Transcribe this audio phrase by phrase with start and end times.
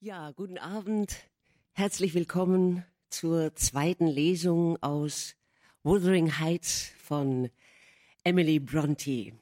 [0.00, 1.16] Ja, guten Abend.
[1.72, 5.36] Herzlich willkommen zur zweiten Lesung aus
[5.84, 7.48] Wuthering Heights von
[8.22, 9.32] Emily Bronte.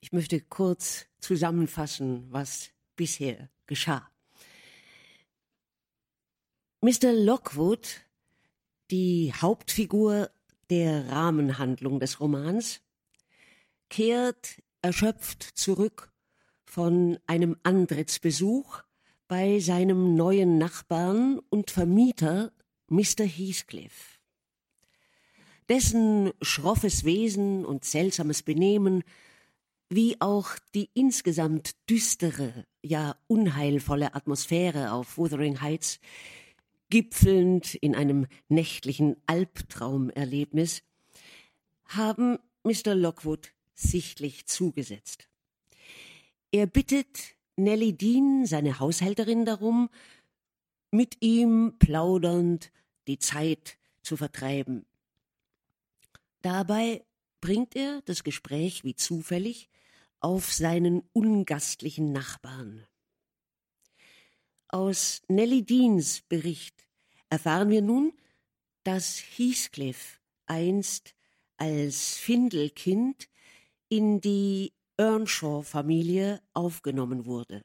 [0.00, 4.10] Ich möchte kurz zusammenfassen, was bisher geschah.
[6.82, 7.14] Mr.
[7.14, 8.02] Lockwood,
[8.90, 10.30] die Hauptfigur
[10.68, 12.82] der Rahmenhandlung des Romans,
[13.88, 16.13] kehrt erschöpft zurück
[16.74, 18.82] von einem Antrittsbesuch
[19.28, 22.50] bei seinem neuen Nachbarn und Vermieter
[22.88, 23.22] Mr.
[23.24, 24.18] Heathcliff.
[25.68, 29.04] Dessen schroffes Wesen und seltsames Benehmen,
[29.88, 36.00] wie auch die insgesamt düstere, ja unheilvolle Atmosphäre auf Wuthering Heights,
[36.90, 40.82] gipfelnd in einem nächtlichen Albtraumerlebnis,
[41.84, 42.96] haben Mr.
[42.96, 45.28] Lockwood sichtlich zugesetzt.
[46.54, 49.90] Er bittet Nelly Dean, seine Haushälterin, darum,
[50.92, 52.70] mit ihm plaudernd
[53.08, 54.86] die Zeit zu vertreiben.
[56.42, 57.04] Dabei
[57.40, 59.68] bringt er das Gespräch wie zufällig
[60.20, 62.86] auf seinen ungastlichen Nachbarn.
[64.68, 66.86] Aus Nelly Deans Bericht
[67.30, 68.12] erfahren wir nun,
[68.84, 71.16] dass Heathcliff einst
[71.56, 73.28] als Findelkind
[73.88, 77.64] in die Earnshaw-Familie aufgenommen wurde.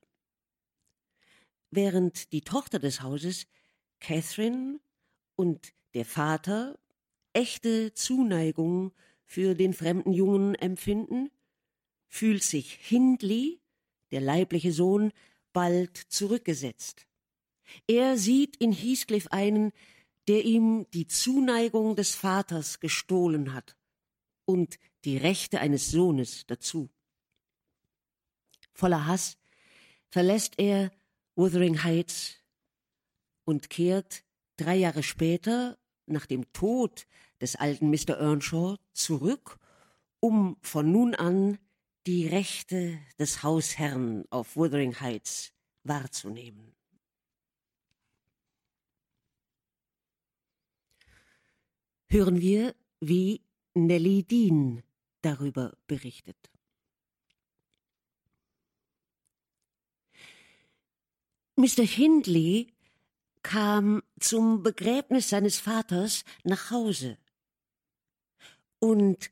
[1.71, 3.45] Während die Tochter des Hauses,
[3.99, 4.79] Catherine,
[5.35, 6.77] und der Vater
[7.33, 8.91] echte Zuneigung
[9.23, 11.29] für den fremden Jungen empfinden,
[12.07, 13.61] fühlt sich Hindley,
[14.11, 15.13] der leibliche Sohn,
[15.53, 17.07] bald zurückgesetzt.
[17.87, 19.71] Er sieht in Heathcliff einen,
[20.27, 23.77] der ihm die Zuneigung des Vaters gestohlen hat
[24.45, 26.89] und die Rechte eines Sohnes dazu.
[28.79, 29.37] Voller Hass
[30.07, 30.89] verlässt er
[31.35, 32.37] Wuthering Heights
[33.43, 34.23] und kehrt
[34.55, 37.05] drei Jahre später, nach dem Tod
[37.41, 38.17] des alten Mr.
[38.17, 39.59] Earnshaw, zurück,
[40.21, 41.59] um von nun an
[42.07, 45.51] die Rechte des Hausherrn auf Wuthering Heights
[45.83, 46.73] wahrzunehmen.
[52.07, 53.41] Hören wir, wie
[53.73, 54.83] Nelly Dean
[55.21, 56.49] darüber berichtet.
[61.59, 61.83] Mr.
[61.83, 62.71] Hindley
[63.43, 67.17] kam zum Begräbnis seines Vaters nach Hause.
[68.79, 69.29] Und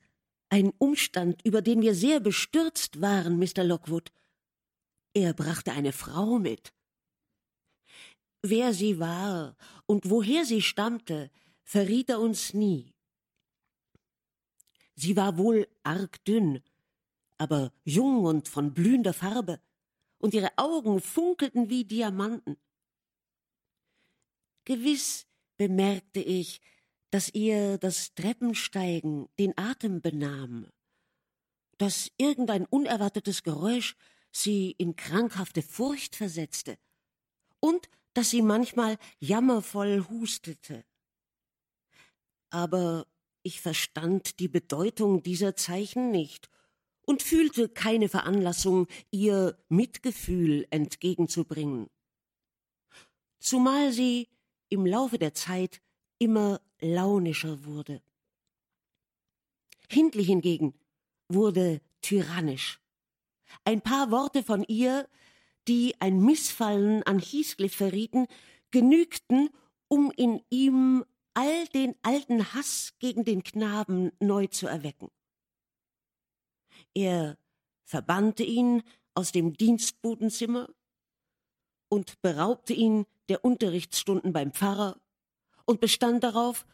[0.49, 3.63] ein Umstand, über den wir sehr bestürzt waren, Mr.
[3.63, 4.11] Lockwood.
[5.13, 6.73] Er brachte eine Frau mit.
[8.41, 9.55] Wer sie war
[9.85, 11.31] und woher sie stammte,
[11.63, 12.93] verriet er uns nie.
[14.95, 16.61] Sie war wohl arg dünn,
[17.37, 19.61] aber jung und von blühender Farbe
[20.19, 22.57] und ihre Augen funkelten wie Diamanten.
[24.65, 25.25] Gewiss
[25.57, 26.61] bemerkte ich,
[27.09, 30.67] dass ihr das Treppensteigen den Atem benahm,
[31.77, 33.95] dass irgendein unerwartetes Geräusch
[34.31, 36.77] sie in krankhafte Furcht versetzte
[37.59, 40.83] und dass sie manchmal jammervoll hustete.
[42.49, 43.07] Aber
[43.43, 46.49] ich verstand die Bedeutung dieser Zeichen nicht
[47.07, 51.89] und fühlte keine Veranlassung, ihr Mitgefühl entgegenzubringen.
[53.39, 54.27] Zumal sie
[54.67, 55.81] im Laufe der Zeit
[56.19, 58.01] immer launischer wurde.
[59.89, 60.73] Hindley hingegen
[61.29, 62.81] wurde tyrannisch.
[63.63, 65.07] Ein paar Worte von ihr,
[65.69, 68.27] die ein Missfallen an Heathcliff verrieten,
[68.71, 69.49] genügten,
[69.87, 75.09] um in ihm all den alten Hass gegen den Knaben neu zu erwecken.
[76.97, 77.37] Er
[77.83, 78.81] verbannte ihn
[79.13, 80.67] aus dem Dienstbotenzimmer
[81.89, 84.99] und beraubte ihn der Unterrichtsstunden beim Pfarrer
[85.65, 86.65] und bestand darauf,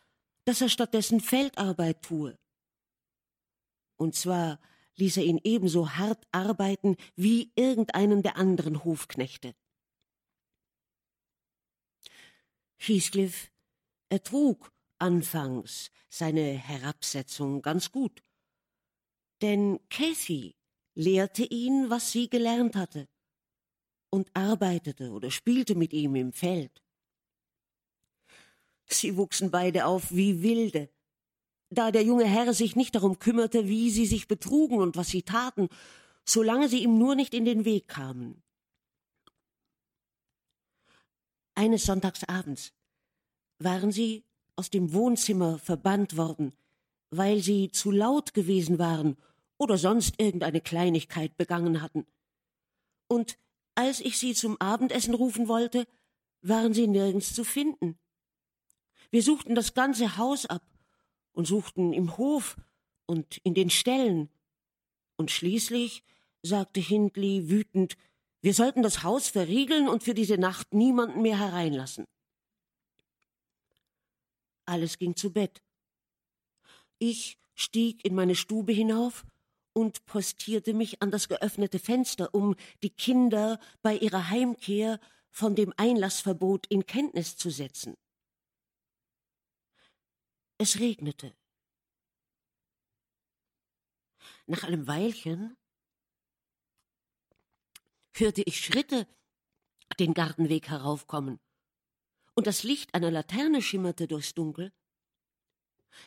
[0.45, 2.39] dass er stattdessen Feldarbeit tue.
[3.97, 4.61] Und zwar
[4.95, 9.53] ließ er ihn ebenso hart arbeiten wie irgendeinen der anderen Hofknechte.
[12.77, 13.51] Heathcliff
[14.07, 18.23] ertrug anfangs seine Herabsetzung ganz gut
[19.43, 20.55] denn Cathy
[20.95, 23.09] lehrte ihn, was sie gelernt hatte,
[24.09, 26.81] und arbeitete oder spielte mit ihm im Feld.
[28.85, 30.89] Sie wuchsen beide auf wie Wilde,
[31.69, 35.23] da der junge Herr sich nicht darum kümmerte, wie sie sich betrugen und was sie
[35.23, 35.67] taten,
[36.25, 38.41] solange sie ihm nur nicht in den Weg kamen.
[41.53, 42.71] Eines Sonntagsabends
[43.59, 44.23] waren sie
[44.55, 46.53] aus dem Wohnzimmer verbannt worden,
[47.09, 49.17] weil sie zu laut gewesen waren
[49.63, 52.05] oder sonst irgendeine Kleinigkeit begangen hatten.
[53.07, 53.37] Und
[53.75, 55.87] Als ich sie zum Abendessen rufen wollte,
[56.41, 57.97] waren sie nirgends zu finden.
[59.09, 60.63] Wir suchten das ganze Haus ab
[61.31, 62.55] und suchten im Hof
[63.05, 64.29] und in den Ställen.
[65.15, 66.03] Und schließlich
[66.43, 67.97] sagte Hindley wütend,
[68.41, 72.05] wir sollten das Haus verriegeln und für diese Nacht niemanden mehr hereinlassen.
[74.65, 75.61] Alles ging zu Bett.
[76.99, 79.25] Ich stieg in meine Stube hinauf
[79.73, 84.99] und postierte mich an das geöffnete Fenster, um die Kinder bei ihrer Heimkehr
[85.31, 87.95] von dem Einlassverbot in Kenntnis zu setzen.
[90.57, 91.35] Es regnete.
[94.45, 95.57] Nach einem Weilchen
[98.13, 99.07] hörte ich Schritte
[99.99, 101.39] den Gartenweg heraufkommen,
[102.35, 104.71] und das Licht einer Laterne schimmerte durchs Dunkel.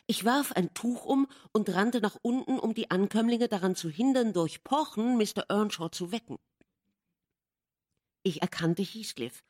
[0.05, 4.33] Ich warf ein Tuch um und rannte nach unten, um die Ankömmlinge daran zu hindern,
[4.33, 5.45] durch Pochen Mr.
[5.49, 6.37] Earnshaw zu wecken.
[8.23, 9.43] Ich erkannte Heathcliff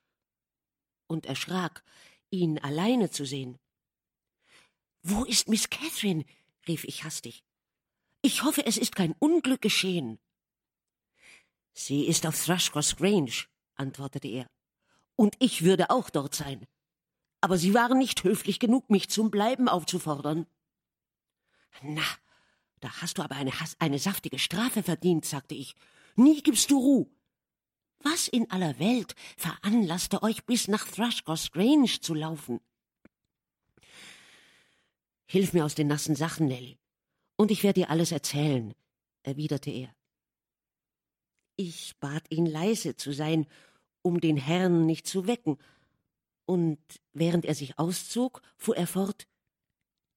[1.08, 1.84] und erschrak,
[2.30, 3.58] ihn alleine zu sehen.
[5.02, 6.26] Wo ist Miss Catherine?
[6.68, 7.44] rief ich hastig.
[8.22, 10.20] Ich hoffe, es ist kein Unglück geschehen.
[11.74, 13.46] Sie ist auf Thrushcross Grange,
[13.76, 14.48] antwortete er.
[15.16, 16.68] Und ich würde auch dort sein.
[17.42, 20.48] Aber Sie waren nicht höflich genug, mich zum Bleiben aufzufordern.
[21.84, 22.04] Na,
[22.80, 25.76] da hast du aber eine, eine saftige Strafe verdient, sagte ich.
[26.16, 27.08] Nie gibst du Ruh.
[28.00, 32.60] Was in aller Welt veranlasste euch bis nach Thrushcross Grange zu laufen?
[35.26, 36.78] Hilf mir aus den nassen Sachen, Nelly,
[37.36, 38.74] und ich werde dir alles erzählen,
[39.24, 39.94] erwiderte er.
[41.56, 43.48] Ich bat ihn leise zu sein,
[44.04, 45.58] um den Herrn nicht zu wecken,
[46.48, 46.80] und
[47.14, 49.28] während er sich auszog, fuhr er fort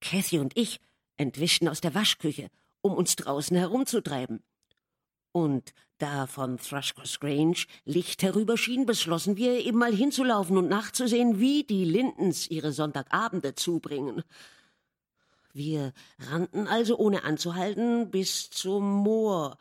[0.00, 0.81] Cathy und ich
[1.17, 2.49] entwischten aus der Waschküche,
[2.81, 4.43] um uns draußen herumzutreiben.
[5.32, 11.65] Und da von Thrushcross Grange Licht herüberschien, beschlossen wir, eben mal hinzulaufen und nachzusehen, wie
[11.65, 14.23] die Lindens ihre Sonntagabende zubringen.
[15.53, 19.59] Wir rannten also ohne anzuhalten bis zum Moor,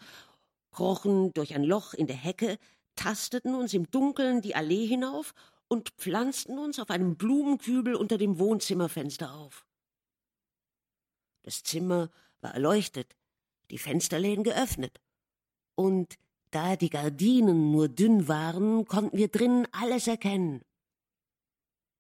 [0.72, 2.60] krochen durch ein Loch in der Hecke,
[2.96, 5.34] tasteten uns im Dunkeln die Allee hinauf
[5.70, 9.66] und pflanzten uns auf einem Blumenkübel unter dem Wohnzimmerfenster auf.
[11.44, 12.10] Das Zimmer
[12.42, 13.16] war erleuchtet,
[13.72, 15.00] die Fensterläden geöffnet,
[15.76, 16.18] und
[16.52, 20.64] da die Gardinen nur dünn waren, konnten wir drinnen alles erkennen.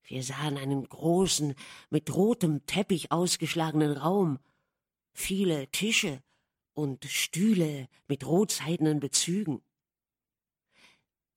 [0.03, 1.53] Wir sahen einen großen,
[1.91, 4.39] mit rotem Teppich ausgeschlagenen Raum,
[5.13, 6.23] viele Tische
[6.73, 9.61] und Stühle mit rotseidenen Bezügen.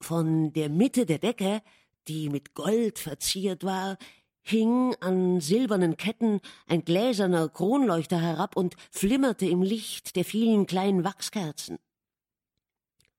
[0.01, 1.61] Von der Mitte der Decke,
[2.07, 3.97] die mit Gold verziert war,
[4.41, 11.03] hing an silbernen Ketten ein gläserner Kronleuchter herab und flimmerte im Licht der vielen kleinen
[11.03, 11.79] Wachskerzen.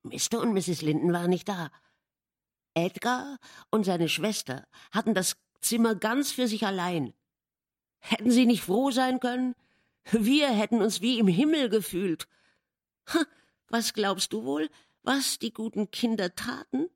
[0.02, 0.40] Mr.
[0.40, 0.82] und Mrs.
[0.82, 1.70] Linden waren nicht da.
[2.74, 3.38] Edgar
[3.70, 7.14] und seine Schwester hatten das Zimmer ganz für sich allein.
[8.00, 9.54] Hätten sie nicht froh sein können?
[10.10, 12.28] Wir hätten uns wie im Himmel gefühlt.
[13.68, 14.68] Was glaubst du wohl,
[15.02, 16.90] was die guten Kinder taten?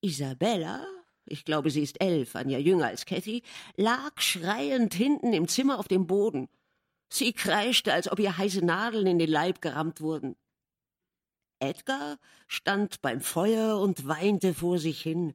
[0.00, 0.86] Isabella,
[1.26, 3.42] ich glaube, sie ist elf, ein Jahr jünger als Cathy,
[3.76, 6.48] lag schreiend hinten im Zimmer auf dem Boden.
[7.10, 10.36] Sie kreischte, als ob ihr heiße Nadeln in den Leib gerammt wurden.
[11.58, 15.34] Edgar stand beim Feuer und weinte vor sich hin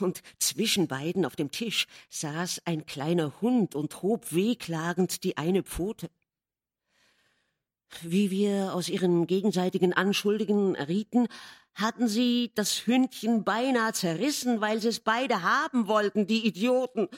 [0.00, 5.62] und zwischen beiden auf dem Tisch saß ein kleiner Hund und hob wehklagend die eine
[5.62, 6.10] Pfote.
[8.00, 11.28] Wie wir aus ihren gegenseitigen Anschuldigungen errieten,
[11.74, 17.08] hatten sie das Hündchen beinahe zerrissen, weil sie es beide haben wollten, die Idioten.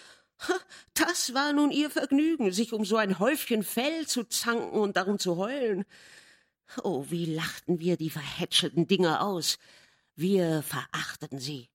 [0.94, 5.18] Das war nun ihr Vergnügen, sich um so ein Häufchen Fell zu zanken und darum
[5.18, 5.84] zu heulen.
[6.82, 9.58] Oh, wie lachten wir die verhätschelten Dinger aus.
[10.16, 11.68] Wir verachteten sie.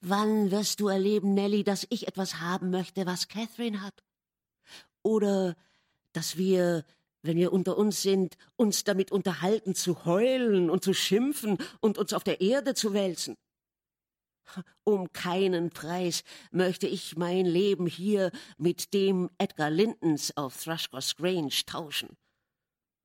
[0.00, 4.02] Wann wirst du erleben, Nelly, dass ich etwas haben möchte, was Catherine hat?
[5.02, 5.56] Oder
[6.12, 6.84] dass wir,
[7.24, 12.12] wenn wir unter uns sind, uns damit unterhalten, zu heulen und zu schimpfen und uns
[12.12, 13.36] auf der Erde zu wälzen?
[14.84, 21.64] Um keinen Preis möchte ich mein Leben hier mit dem Edgar Lintons auf Thrushcross Grange
[21.66, 22.16] tauschen.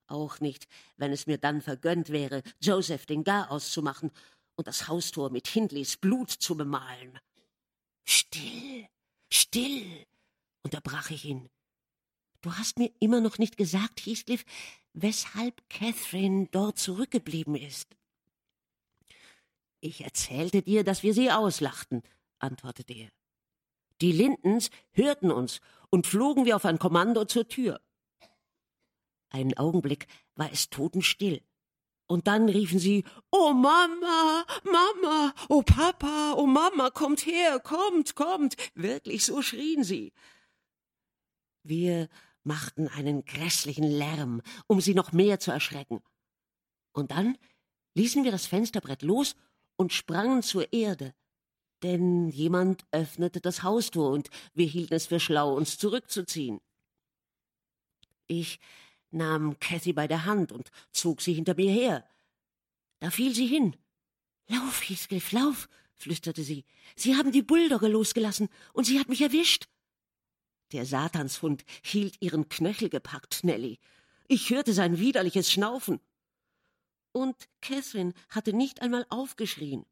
[0.07, 4.11] Auch nicht, wenn es mir dann vergönnt wäre, Joseph den Garaus zu machen
[4.55, 7.19] und das Haustor mit Hindleys Blut zu bemalen.
[8.05, 8.88] Still,
[9.31, 10.05] still,
[10.63, 11.49] unterbrach ich ihn.
[12.41, 14.46] Du hast mir immer noch nicht gesagt, Heathcliff,
[14.93, 17.96] weshalb Catherine dort zurückgeblieben ist.
[19.81, 22.01] Ich erzählte dir, dass wir sie auslachten,
[22.39, 23.10] antwortete er.
[24.01, 27.81] Die Lindens hörten uns und flogen wir auf ein Kommando zur Tür.
[29.29, 31.41] Einen Augenblick war es totenstill.
[32.08, 38.55] Und dann riefen sie, Oh Mama, Mama, oh Papa, oh Mama, kommt her, kommt, kommt.
[38.74, 40.12] Wirklich, so schrien sie.
[41.62, 42.10] Wir
[42.43, 46.01] machten einen grässlichen Lärm, um sie noch mehr zu erschrecken.
[46.91, 47.38] Und dann
[47.96, 49.36] ließen wir das Fensterbrett los
[49.75, 51.13] und sprangen zur Erde.
[51.84, 56.60] Denn jemand öffnete das Haustor und wir hielten es für schlau, uns zurückzuziehen.
[58.27, 58.60] Ich
[59.12, 62.05] nahm Cathy bei der Hand und zog sie hinter mir her.
[63.00, 63.75] Da fiel sie hin.
[64.48, 66.65] Lauf, Heathcliff, lauf, flüsterte sie.
[66.96, 69.67] Sie haben die Bulldogge losgelassen und sie hat mich erwischt.
[70.71, 73.79] Der Satanshund hielt ihren Knöchel gepackt, Nelly.
[74.27, 75.99] Ich hörte sein widerliches Schnaufen.
[77.11, 79.85] Und Catherine hatte nicht einmal aufgeschrien.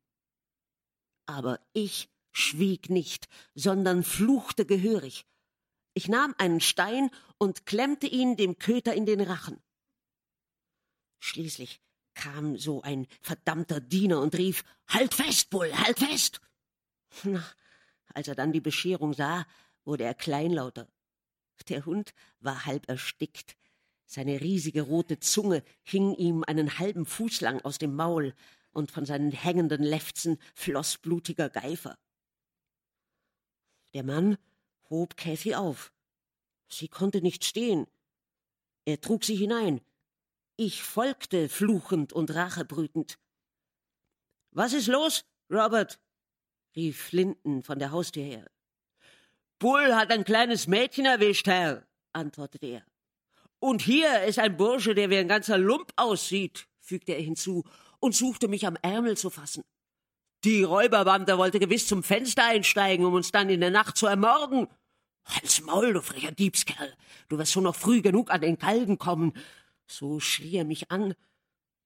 [1.25, 5.25] Aber ich schwieg nicht, sondern fluchte gehörig.
[5.95, 9.59] Ich nahm einen Stein und klemmte ihn dem Köter in den Rachen.
[11.19, 11.81] Schließlich
[12.13, 16.39] kam so ein verdammter Diener und rief Halt fest, Bull, halt fest.
[17.23, 17.43] Na,
[18.13, 19.45] als er dann die Bescherung sah,
[19.87, 20.87] wurde er kleinlauter.
[21.69, 23.57] Der Hund war halb erstickt.
[24.05, 28.35] Seine riesige rote Zunge hing ihm einen halben Fuß lang aus dem Maul,
[28.71, 31.97] und von seinen hängenden Lefzen floss blutiger Geifer.
[33.95, 34.37] Der Mann
[34.91, 35.91] hob Kathy auf.
[36.67, 37.87] Sie konnte nicht stehen.
[38.85, 39.81] Er trug sie hinein.
[40.57, 43.17] Ich folgte fluchend und rachebrütend.
[44.51, 45.99] Was ist los, Robert?
[46.75, 48.45] rief Linton von der Haustür her.
[49.59, 52.83] Bull hat ein kleines Mädchen erwischt, Herr, antwortete er.
[53.59, 57.63] Und hier ist ein Bursche, der wie ein ganzer Lump aussieht, fügte er hinzu
[57.99, 59.63] und suchte mich am Ärmel zu fassen.
[60.43, 64.67] Die Räuberbande wollte gewiss zum Fenster einsteigen, um uns dann in der Nacht zu ermorden.
[65.25, 66.93] Halt's Maul, du frecher Diebskerl.
[67.27, 69.33] Du wirst schon noch früh genug an den Galgen kommen.
[69.87, 71.15] So schrie er mich an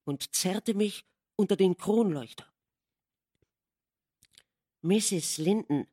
[0.03, 1.05] und zerrte mich
[1.37, 2.45] unter den Kronleuchter.
[4.81, 5.37] Mrs.
[5.37, 5.87] Linton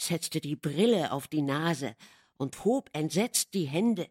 [0.00, 1.94] setzte die Brille auf die Nase
[2.36, 4.08] und hob entsetzt die Hände.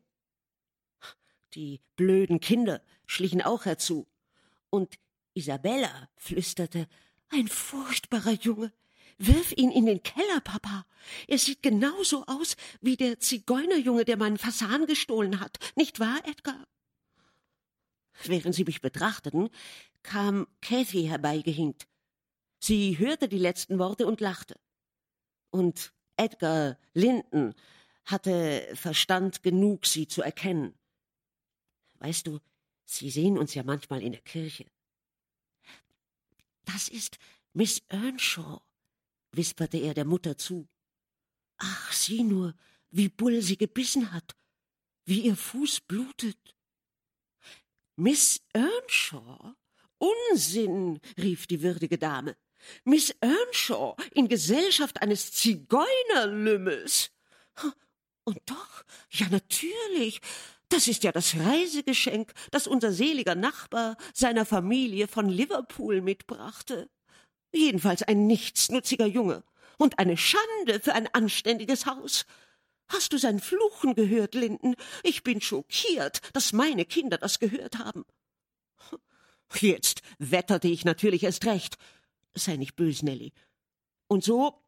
[1.55, 4.07] Die blöden Kinder schlichen auch herzu,
[4.69, 4.99] und
[5.33, 6.87] Isabella flüsterte
[7.29, 8.71] Ein furchtbarer Junge.
[9.17, 10.85] Wirf ihn in den Keller, Papa.
[11.27, 15.57] Er sieht genauso aus wie der Zigeunerjunge, der meinen Fasan gestohlen hat.
[15.75, 16.67] Nicht wahr, Edgar?
[18.23, 19.49] Während sie mich betrachteten,
[20.03, 21.87] kam Cathy herbeigehinkt.
[22.59, 24.59] Sie hörte die letzten Worte und lachte.
[25.51, 27.55] Und Edgar Linton
[28.05, 30.73] hatte Verstand genug, sie zu erkennen.
[31.99, 32.39] Weißt du,
[32.85, 34.65] sie sehen uns ja manchmal in der Kirche.
[36.65, 37.17] Das ist
[37.53, 38.61] Miss Earnshaw,
[39.31, 40.67] wisperte er der Mutter zu.
[41.57, 42.55] Ach, sieh nur,
[42.91, 44.35] wie Bull sie gebissen hat,
[45.05, 46.55] wie ihr Fuß blutet.
[47.95, 49.55] Miss Earnshaw?
[49.97, 52.37] Unsinn, rief die würdige Dame.
[52.83, 57.11] Miss Earnshaw in Gesellschaft eines Zigeunerlümmels.
[58.23, 60.21] Und doch, ja natürlich,
[60.69, 66.89] das ist ja das Reisegeschenk, das unser seliger Nachbar seiner Familie von Liverpool mitbrachte.
[67.51, 69.43] Jedenfalls ein nichtsnutziger Junge
[69.77, 72.25] und eine Schande für ein anständiges Haus.
[72.87, 74.75] Hast du sein Fluchen gehört, Linden?
[75.03, 78.05] Ich bin schockiert, dass meine Kinder das gehört haben.
[79.55, 81.77] Jetzt wetterte ich natürlich erst recht.
[82.35, 83.33] Sei nicht bös, Nelly.
[84.07, 84.63] Und so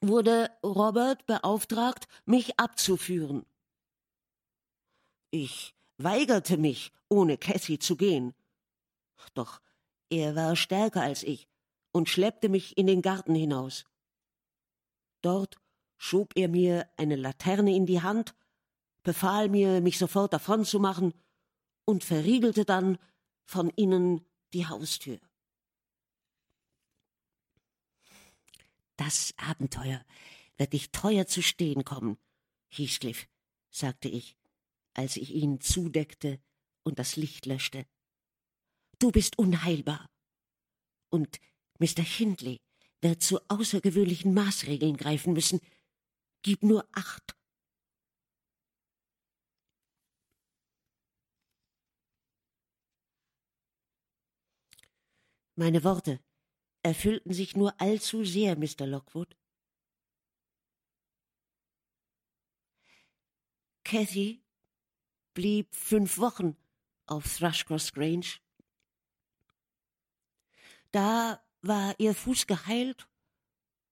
[0.00, 3.46] wurde Robert beauftragt, mich abzuführen.
[5.30, 8.34] Ich weigerte mich, ohne Cathy zu gehen.
[9.34, 9.60] Doch
[10.10, 11.48] er war stärker als ich
[11.92, 13.84] und schleppte mich in den Garten hinaus.
[15.22, 15.56] Dort
[15.96, 18.34] schob er mir eine Laterne in die Hand,
[19.02, 21.14] befahl mir, mich sofort davonzumachen
[21.84, 22.98] und verriegelte dann
[23.46, 25.18] von innen die Haustür.
[28.96, 30.04] Das Abenteuer
[30.56, 32.18] wird dich teuer zu stehen kommen,
[32.68, 33.26] Heathcliff,
[33.70, 34.36] sagte ich,
[34.94, 36.40] als ich ihn zudeckte
[36.84, 37.86] und das Licht löschte.
[38.98, 40.08] Du bist unheilbar.
[41.10, 41.40] Und
[41.78, 42.02] Mr.
[42.02, 42.60] Hindley
[43.00, 45.60] wird zu außergewöhnlichen Maßregeln greifen müssen.
[46.42, 47.36] Gib nur acht.
[55.56, 56.20] Meine Worte
[56.84, 58.86] erfüllten sich nur allzu sehr, Mr.
[58.86, 59.36] Lockwood.
[63.84, 64.42] Cathy
[65.32, 66.56] blieb fünf Wochen
[67.06, 68.38] auf Thrushcross Grange.
[70.92, 73.08] Da war ihr Fuß geheilt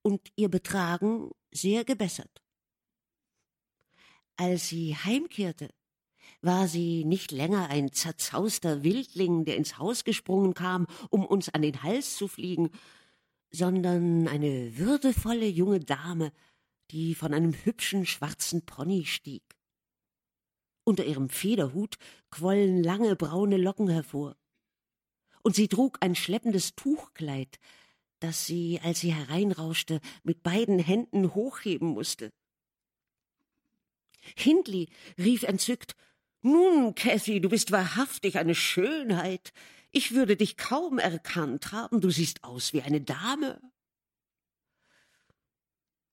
[0.03, 2.43] und ihr Betragen sehr gebessert.
[4.37, 5.73] Als sie heimkehrte,
[6.43, 11.63] war sie nicht länger ein zerzauster Wildling, der ins Haus gesprungen kam, um uns an
[11.63, 12.71] den Hals zu fliegen,
[13.51, 16.33] sondern eine würdevolle junge Dame,
[16.91, 19.43] die von einem hübschen schwarzen Pony stieg.
[20.85, 21.97] Unter ihrem Federhut
[22.31, 24.37] quollen lange braune Locken hervor.
[25.43, 27.59] Und sie trug ein schleppendes Tuchkleid,
[28.19, 32.33] das sie, als sie hereinrauschte, mit beiden Händen hochheben musste.
[34.37, 35.97] Hindley rief entzückt
[36.43, 39.53] Nun, Cathy, du bist wahrhaftig eine Schönheit.
[39.93, 43.61] Ich würde dich kaum erkannt haben, du siehst aus wie eine Dame.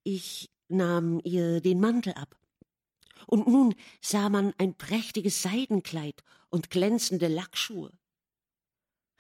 [0.04, 2.36] Ich nahm ihr den Mantel ab.
[3.26, 7.92] Und nun sah man ein prächtiges Seidenkleid und glänzende Lackschuhe.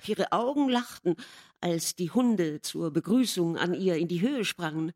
[0.05, 1.15] Ihre Augen lachten,
[1.59, 4.93] als die Hunde zur Begrüßung an ihr in die Höhe sprangen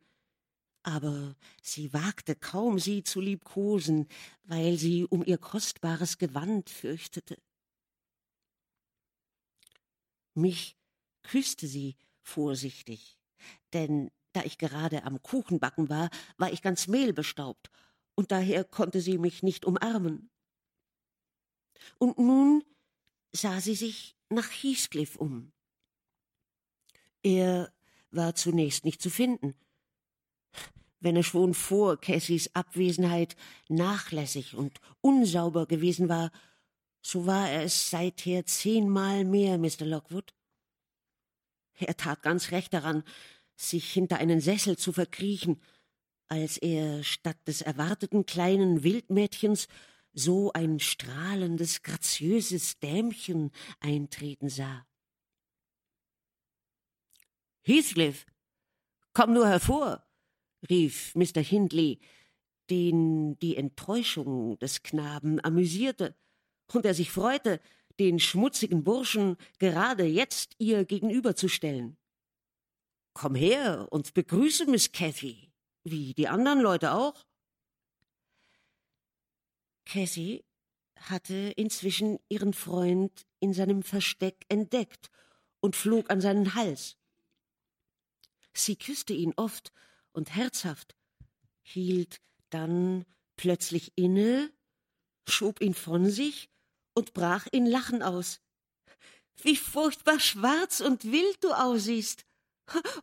[0.83, 4.07] aber sie wagte kaum, sie zu liebkosen,
[4.43, 7.41] weil sie um ihr kostbares Gewand fürchtete.
[10.35, 10.77] Mich
[11.23, 13.17] küsste sie vorsichtig,
[13.71, 17.69] denn da ich gerade am Kuchenbacken war, war ich ganz mehlbestaubt,
[18.15, 20.29] und daher konnte sie mich nicht umarmen.
[21.97, 22.63] Und nun
[23.31, 25.51] sah sie sich nach Heathcliff um.
[27.23, 27.73] Er
[28.11, 29.55] war zunächst nicht zu finden,
[31.03, 33.35] wenn er schon vor Cassys Abwesenheit
[33.67, 36.31] nachlässig und unsauber gewesen war,
[37.01, 39.85] so war er es seither zehnmal mehr, Mr.
[39.85, 40.33] Lockwood.
[41.73, 43.03] Er tat ganz recht daran,
[43.55, 45.61] sich hinter einen Sessel zu verkriechen,
[46.27, 49.67] als er statt des erwarteten kleinen Wildmädchens
[50.13, 54.85] so ein strahlendes, graziöses Dämchen eintreten sah.
[57.63, 58.25] Heathcliff,
[59.13, 60.05] komm nur hervor,
[60.69, 61.41] rief Mr.
[61.41, 61.99] Hindley,
[62.69, 66.15] den die Enttäuschung des Knaben amüsierte
[66.71, 67.59] und er sich freute,
[67.99, 71.97] den schmutzigen Burschen gerade jetzt ihr gegenüberzustellen.
[73.13, 75.51] Komm her und begrüße Miss Cathy,
[75.83, 77.25] wie die anderen Leute auch.
[79.85, 80.43] Cathy
[80.95, 85.11] hatte inzwischen ihren Freund in seinem Versteck entdeckt
[85.59, 86.97] und flog an seinen Hals.
[88.53, 89.71] Sie küsste ihn oft
[90.13, 90.95] und herzhaft,
[91.61, 94.51] hielt dann plötzlich inne,
[95.27, 96.49] schob ihn von sich
[96.93, 98.39] und brach in Lachen aus.
[99.41, 102.25] Wie furchtbar schwarz und wild du aussiehst.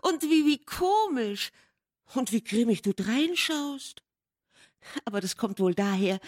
[0.02, 1.50] Und wie, wie komisch.
[2.14, 4.02] Und wie grimmig du dreinschaust.
[5.04, 6.20] Aber das kommt wohl daher,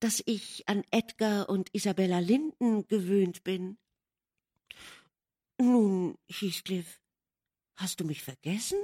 [0.00, 3.78] dass ich an Edgar und Isabella Linden gewöhnt bin.
[5.58, 7.00] Nun, Heathcliff,
[7.76, 8.78] hast du mich vergessen?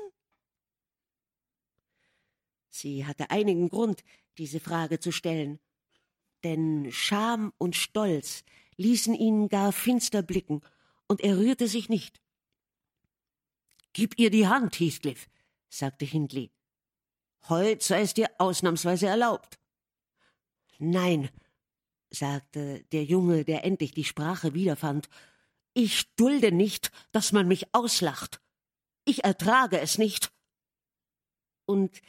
[2.70, 4.02] Sie hatte einigen Grund,
[4.38, 5.58] diese Frage zu stellen,
[6.44, 8.44] denn Scham und Stolz
[8.76, 10.62] ließen ihn gar finster blicken,
[11.06, 12.22] und er rührte sich nicht.
[13.92, 15.28] Gib ihr die Hand, Heathcliff,
[15.68, 16.52] sagte Hindley.
[17.48, 19.58] Heut sei es dir ausnahmsweise erlaubt.
[20.78, 21.28] Nein,
[22.10, 25.08] sagte der Junge, der endlich die Sprache wiederfand,
[25.74, 28.40] ich dulde nicht, dass man mich auslacht.
[29.04, 30.32] Ich ertrage es nicht.
[31.64, 32.00] Und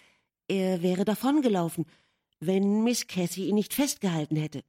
[0.51, 1.85] er wäre davongelaufen,
[2.41, 4.65] wenn Miss Cathy ihn nicht festgehalten hätte.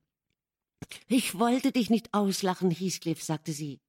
[1.09, 3.81] Ich wollte dich nicht auslachen, Heathcliff, sagte sie.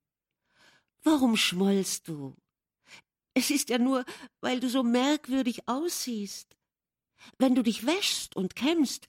[1.03, 2.36] Warum schmollst du?
[3.36, 4.06] Es ist ja nur,
[4.41, 6.56] weil du so merkwürdig aussiehst.
[7.38, 9.08] Wenn du dich wäschst und kämmst,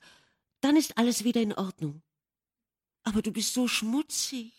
[0.60, 2.02] dann ist alles wieder in Ordnung.
[3.02, 4.52] Aber du bist so schmutzig.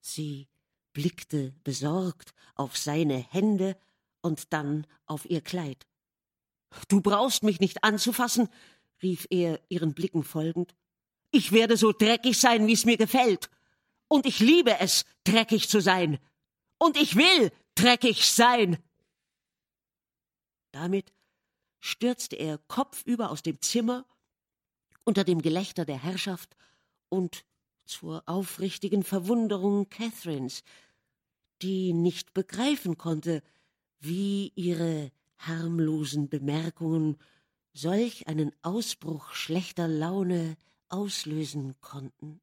[0.00, 0.48] Sie
[0.94, 3.76] blickte besorgt auf seine Hände
[4.22, 5.86] und dann auf ihr Kleid.
[6.88, 8.48] Du brauchst mich nicht anzufassen,
[9.02, 10.74] rief er ihren Blicken folgend.
[11.30, 13.50] Ich werde so dreckig sein, wie es mir gefällt.
[14.08, 16.18] Und ich liebe es, dreckig zu sein.
[16.78, 18.78] Und ich will dreckig sein.
[20.72, 21.12] Damit
[21.80, 24.04] stürzte er kopfüber aus dem Zimmer
[25.04, 26.56] unter dem Gelächter der Herrschaft
[27.08, 27.44] und
[27.84, 30.62] zur aufrichtigen Verwunderung Catherines,
[31.62, 33.42] die nicht begreifen konnte,
[34.00, 37.18] wie ihre harmlosen Bemerkungen
[37.72, 40.56] solch einen Ausbruch schlechter Laune
[40.88, 42.40] auslösen konnten.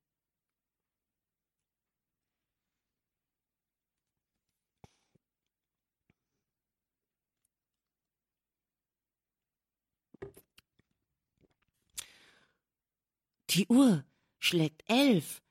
[13.51, 14.05] Die Uhr
[14.39, 15.41] schlägt elf,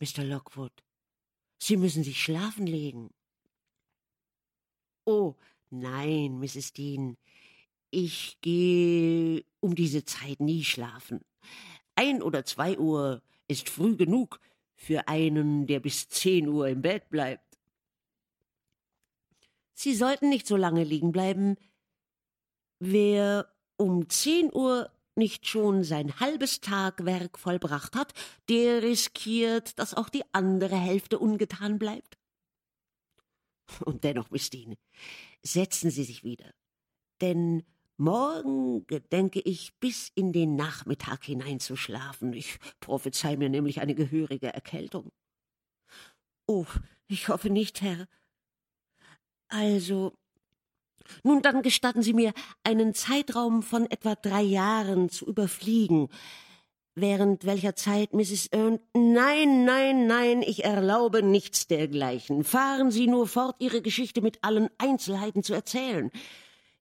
[0.00, 0.24] Mr.
[0.24, 0.82] Lockwood.
[1.58, 3.14] Sie müssen sich schlafen legen.
[5.04, 5.36] Oh,
[5.70, 6.72] Nein, Mrs.
[6.72, 7.16] Dean,
[7.90, 11.20] ich gehe um diese Zeit nie schlafen.
[11.94, 14.40] ein oder zwei Uhr ist früh genug
[14.74, 17.58] für einen, der bis zehn Uhr im Bett bleibt.
[19.74, 21.56] Sie sollten nicht so lange liegen bleiben.
[22.78, 28.12] Wer um zehn Uhr nicht schon sein halbes Tagwerk vollbracht hat,
[28.48, 32.18] der riskiert, dass auch die andere Hälfte ungetan bleibt.
[33.84, 34.76] Und dennoch, Dean,
[35.46, 36.52] setzen Sie sich wieder,
[37.20, 37.62] denn
[37.96, 42.32] morgen gedenke ich bis in den Nachmittag hineinzuschlafen.
[42.32, 45.10] Ich prophezei mir nämlich eine gehörige Erkältung.
[46.46, 46.66] Oh,
[47.08, 48.06] ich hoffe nicht, Herr.
[49.48, 50.12] Also,
[51.22, 52.32] nun, dann gestatten Sie mir,
[52.62, 56.08] einen Zeitraum von etwa drei Jahren zu überfliegen,
[56.96, 58.48] während welcher Zeit Mrs.
[58.48, 62.42] Ern Nein, nein, nein, ich erlaube nichts dergleichen.
[62.42, 66.10] Fahren Sie nur fort, Ihre Geschichte mit allen Einzelheiten zu erzählen.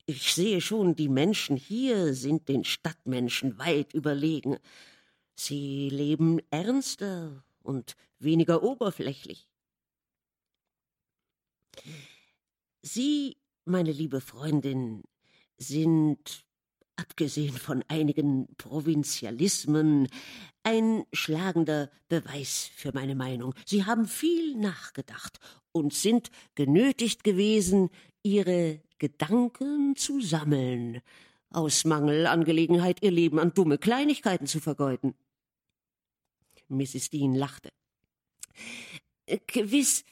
[0.08, 4.58] Ich sehe schon, die Menschen hier sind den Stadtmenschen weit überlegen.
[5.36, 9.48] Sie leben ernster und weniger oberflächlich.
[12.82, 15.04] Sie meine liebe Freundin,
[15.58, 16.46] sind,
[16.96, 20.08] abgesehen von einigen Provinzialismen,
[20.64, 23.54] ein schlagender Beweis für meine Meinung.
[23.66, 25.40] Sie haben viel nachgedacht
[25.72, 27.90] und sind genötigt gewesen,
[28.24, 31.02] ihre Gedanken zu sammeln,
[31.50, 35.14] aus Mangel an Gelegenheit ihr Leben an dumme Kleinigkeiten zu vergeuden.
[36.68, 37.10] Mrs.
[37.12, 37.70] Dean lachte.
[39.48, 40.04] Gewiss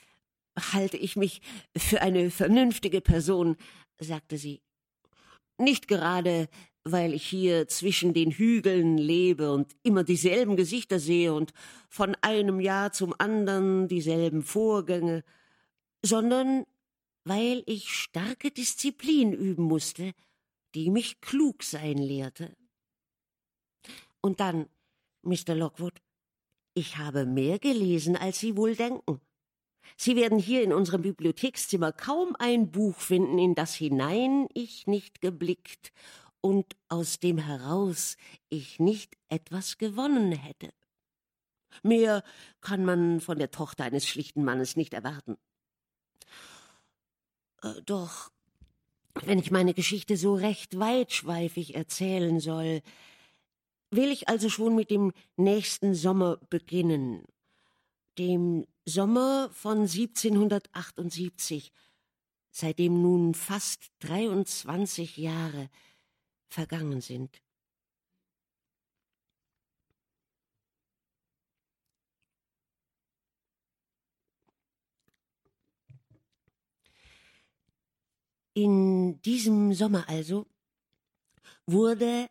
[0.73, 1.41] halte ich mich
[1.75, 3.57] für eine vernünftige Person,
[3.99, 4.61] sagte sie.
[5.57, 6.49] Nicht gerade,
[6.85, 11.53] weil ich hier zwischen den Hügeln lebe und immer dieselben Gesichter sehe und
[11.89, 15.23] von einem Jahr zum andern dieselben Vorgänge,
[16.01, 16.65] sondern
[17.23, 20.11] weil ich starke Disziplin üben musste,
[20.75, 22.53] die mich klug sein lehrte.
[24.19, 24.67] Und dann,
[25.21, 25.55] Mr.
[25.55, 25.93] Lockwood,
[26.73, 29.21] ich habe mehr gelesen, als Sie wohl denken.
[29.95, 35.21] Sie werden hier in unserem Bibliothekszimmer kaum ein Buch finden, in das hinein ich nicht
[35.21, 35.93] geblickt
[36.43, 38.17] und aus dem heraus
[38.49, 40.73] ich nicht etwas gewonnen hätte.
[41.83, 42.21] Mehr
[42.59, 45.37] kann man von der Tochter eines schlichten Mannes nicht erwarten.
[47.63, 48.29] Äh, doch,
[49.15, 52.81] wenn ich meine Geschichte so recht weitschweifig erzählen soll,
[53.89, 57.23] will ich also schon mit dem nächsten Sommer beginnen,
[58.17, 61.71] dem Sommer von 1778,
[62.51, 65.69] seitdem nun fast 23 Jahre
[66.53, 67.41] vergangen sind.
[78.55, 80.45] In diesem Sommer also
[81.65, 82.29] wurde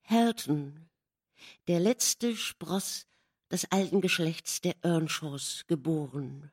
[0.00, 0.88] Herton,
[1.68, 3.06] der letzte Spross
[3.50, 6.50] des alten Geschlechts der Earnshaws geboren.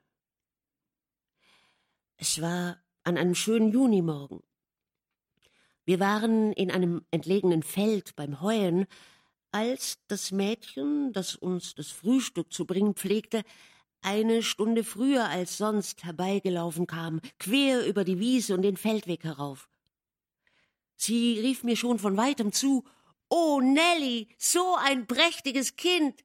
[2.18, 4.44] Es war an einem schönen Junimorgen.
[5.89, 8.86] Wir waren in einem entlegenen Feld beim Heuen,
[9.52, 13.41] als das Mädchen, das uns das Frühstück zu bringen pflegte,
[14.04, 19.67] eine Stunde früher als sonst herbeigelaufen kam, quer über die Wiese und den Feldweg herauf.
[20.95, 22.84] Sie rief mir schon von weitem zu
[23.28, 26.23] Oh, Nelly, so ein prächtiges Kind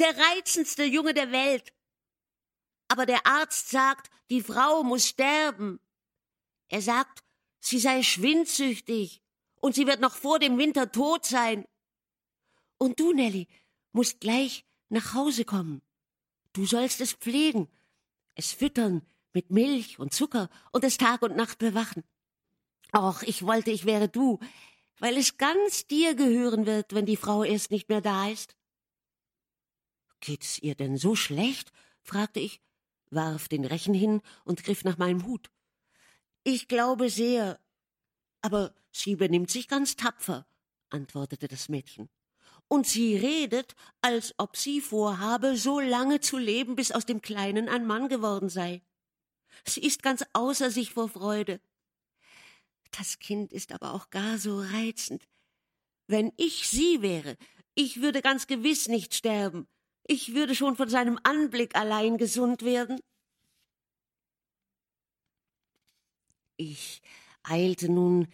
[0.00, 1.72] der reizendste Junge der Welt.
[2.88, 5.78] Aber der Arzt sagt, die Frau muss sterben.
[6.66, 7.22] Er sagt,
[7.60, 9.22] sie sei schwindsüchtig
[9.60, 11.66] und sie wird noch vor dem Winter tot sein.
[12.78, 13.48] Und du, Nelly,
[13.92, 15.82] musst gleich nach Hause kommen.
[16.52, 17.68] Du sollst es pflegen,
[18.34, 22.04] es füttern mit Milch und Zucker und es Tag und Nacht bewachen.
[22.96, 24.38] Och, ich wollte, ich wäre du,
[24.98, 28.56] weil es ganz dir gehören wird, wenn die Frau erst nicht mehr da ist.
[30.20, 31.72] Geht's ihr denn so schlecht?
[32.02, 32.60] fragte ich,
[33.10, 35.50] warf den Rechen hin und griff nach meinem Hut.
[36.50, 37.60] Ich glaube sehr.
[38.40, 40.46] Aber sie benimmt sich ganz tapfer,
[40.88, 42.08] antwortete das Mädchen.
[42.68, 47.68] Und sie redet, als ob sie vorhabe, so lange zu leben, bis aus dem Kleinen
[47.68, 48.80] ein Mann geworden sei.
[49.66, 51.60] Sie ist ganz außer sich vor Freude.
[52.92, 55.28] Das Kind ist aber auch gar so reizend.
[56.06, 57.36] Wenn ich sie wäre,
[57.74, 59.68] ich würde ganz gewiss nicht sterben.
[60.04, 63.00] Ich würde schon von seinem Anblick allein gesund werden.
[66.58, 67.00] Ich
[67.44, 68.28] eilte nun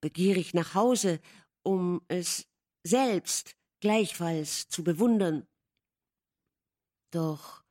[0.00, 1.20] begierig nach Hause,
[1.62, 2.46] um es
[2.84, 5.46] selbst gleichfalls zu bewundern.
[7.10, 7.64] Doch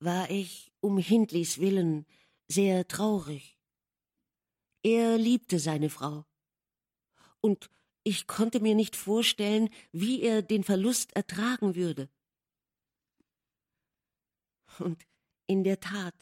[0.00, 2.06] war ich um Hindleys willen
[2.48, 3.58] sehr traurig.
[4.82, 6.24] Er liebte seine Frau,
[7.40, 7.70] und
[8.04, 12.08] ich konnte mir nicht vorstellen, wie er den Verlust ertragen würde.
[14.78, 15.04] Und
[15.46, 16.14] in der Tat,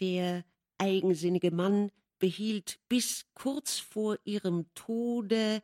[0.00, 0.44] der
[0.80, 5.62] eigensinnige Mann behielt bis kurz vor ihrem Tode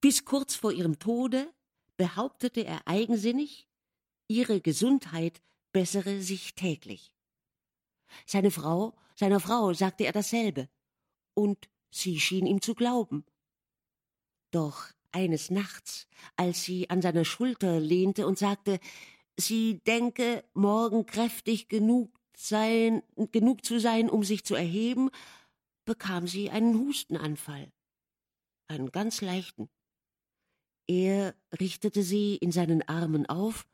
[0.00, 1.52] bis kurz vor ihrem Tode
[1.96, 3.68] behauptete er eigensinnig,
[4.28, 7.12] ihre Gesundheit bessere sich täglich.
[8.24, 10.68] Seine Frau, seiner Frau sagte er dasselbe,
[11.34, 13.24] und sie schien ihm zu glauben.
[14.50, 18.78] Doch eines Nachts, als sie an seiner Schulter lehnte und sagte,
[19.38, 25.10] sie denke, morgen kräftig genug sein, genug zu sein, um sich zu erheben,
[25.84, 27.72] bekam sie einen Hustenanfall.
[28.68, 29.70] Einen ganz leichten.
[30.86, 33.66] Er richtete sie in seinen Armen auf,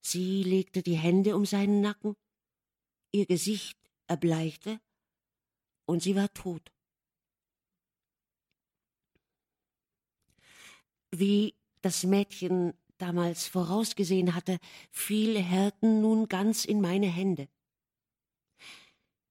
[0.00, 2.16] sie legte die Hände um seinen Nacken,
[3.12, 4.80] ihr Gesicht erbleichte,
[5.86, 6.72] und sie war tot.
[11.10, 14.58] Wie das Mädchen damals vorausgesehen hatte,
[14.92, 17.48] fiel Herten nun ganz in meine Hände.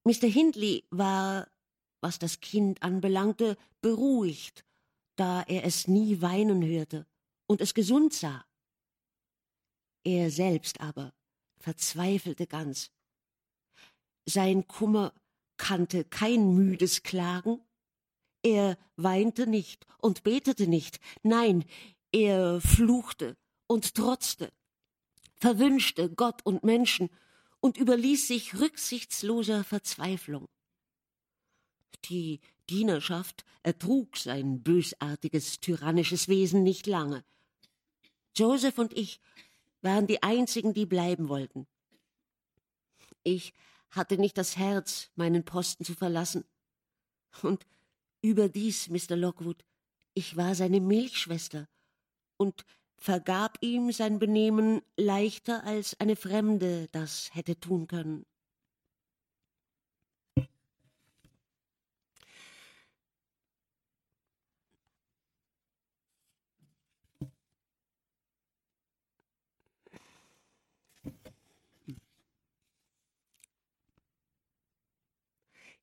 [0.03, 0.27] Mr.
[0.27, 1.49] Hindley war,
[2.01, 4.65] was das Kind anbelangte, beruhigt,
[5.15, 7.07] da er es nie weinen hörte
[7.47, 8.45] und es gesund sah.
[10.03, 11.13] Er selbst aber
[11.57, 12.91] verzweifelte ganz.
[14.25, 15.13] Sein Kummer
[15.57, 17.61] kannte kein müdes Klagen,
[18.43, 21.63] er weinte nicht und betete nicht, nein,
[22.11, 23.37] er fluchte
[23.71, 24.51] und trotzte,
[25.37, 27.09] verwünschte Gott und Menschen
[27.61, 30.49] und überließ sich rücksichtsloser Verzweiflung.
[32.05, 37.23] Die Dienerschaft ertrug sein bösartiges, tyrannisches Wesen nicht lange.
[38.35, 39.21] Joseph und ich
[39.81, 41.65] waren die einzigen, die bleiben wollten.
[43.23, 43.53] Ich
[43.89, 46.43] hatte nicht das Herz, meinen Posten zu verlassen.
[47.41, 47.65] Und
[48.21, 49.15] Überdies, Mr.
[49.15, 49.63] Lockwood,
[50.13, 51.69] ich war seine Milchschwester
[52.35, 52.65] und
[53.01, 58.25] vergab ihm sein Benehmen leichter als eine Fremde das hätte tun können.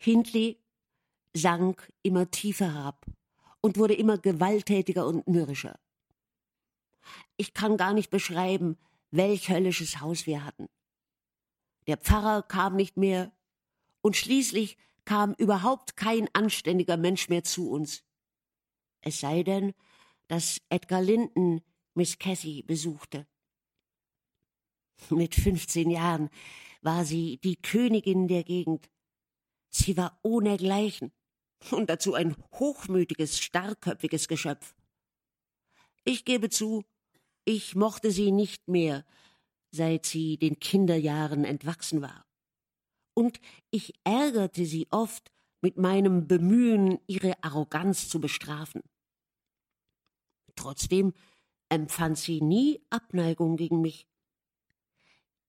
[0.00, 0.60] Hindley
[1.34, 3.04] sank immer tiefer herab
[3.60, 5.78] und wurde immer gewalttätiger und mürrischer.
[7.36, 8.76] Ich kann gar nicht beschreiben,
[9.10, 10.68] welch höllisches Haus wir hatten.
[11.86, 13.32] Der Pfarrer kam nicht mehr,
[14.00, 18.04] und schließlich kam überhaupt kein anständiger Mensch mehr zu uns.
[19.00, 19.74] Es sei denn,
[20.28, 21.62] dass Edgar Linden
[21.94, 23.26] Miss Cathy besuchte.
[25.10, 26.28] Mit fünfzehn Jahren
[26.82, 28.90] war sie die Königin der Gegend.
[29.70, 31.12] Sie war ohnegleichen
[31.70, 34.74] und dazu ein hochmütiges, starrköpfiges Geschöpf.
[36.04, 36.84] Ich gebe zu,
[37.48, 39.06] ich mochte sie nicht mehr,
[39.70, 42.26] seit sie den Kinderjahren entwachsen war.
[43.14, 45.32] Und ich ärgerte sie oft
[45.62, 48.82] mit meinem Bemühen, ihre Arroganz zu bestrafen.
[50.56, 51.14] Trotzdem
[51.70, 54.06] empfand sie nie Abneigung gegen mich.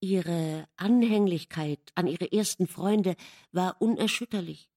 [0.00, 3.14] Ihre Anhänglichkeit an ihre ersten Freunde
[3.52, 4.70] war unerschütterlich.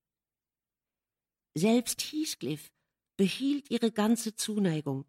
[1.56, 2.70] Selbst Heathcliff
[3.16, 5.06] behielt ihre ganze Zuneigung,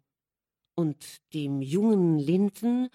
[0.75, 2.89] und dem jungen Linton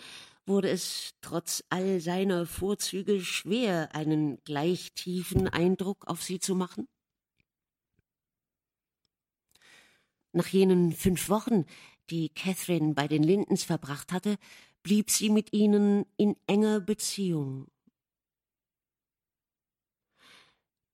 [0.46, 6.88] wurde es trotz all seiner Vorzüge schwer, einen gleich tiefen Eindruck auf sie zu machen.
[10.32, 11.64] Nach jenen fünf Wochen,
[12.10, 14.36] die Catherine bei den Lindens verbracht hatte,
[14.82, 17.68] blieb sie mit ihnen in enger Beziehung.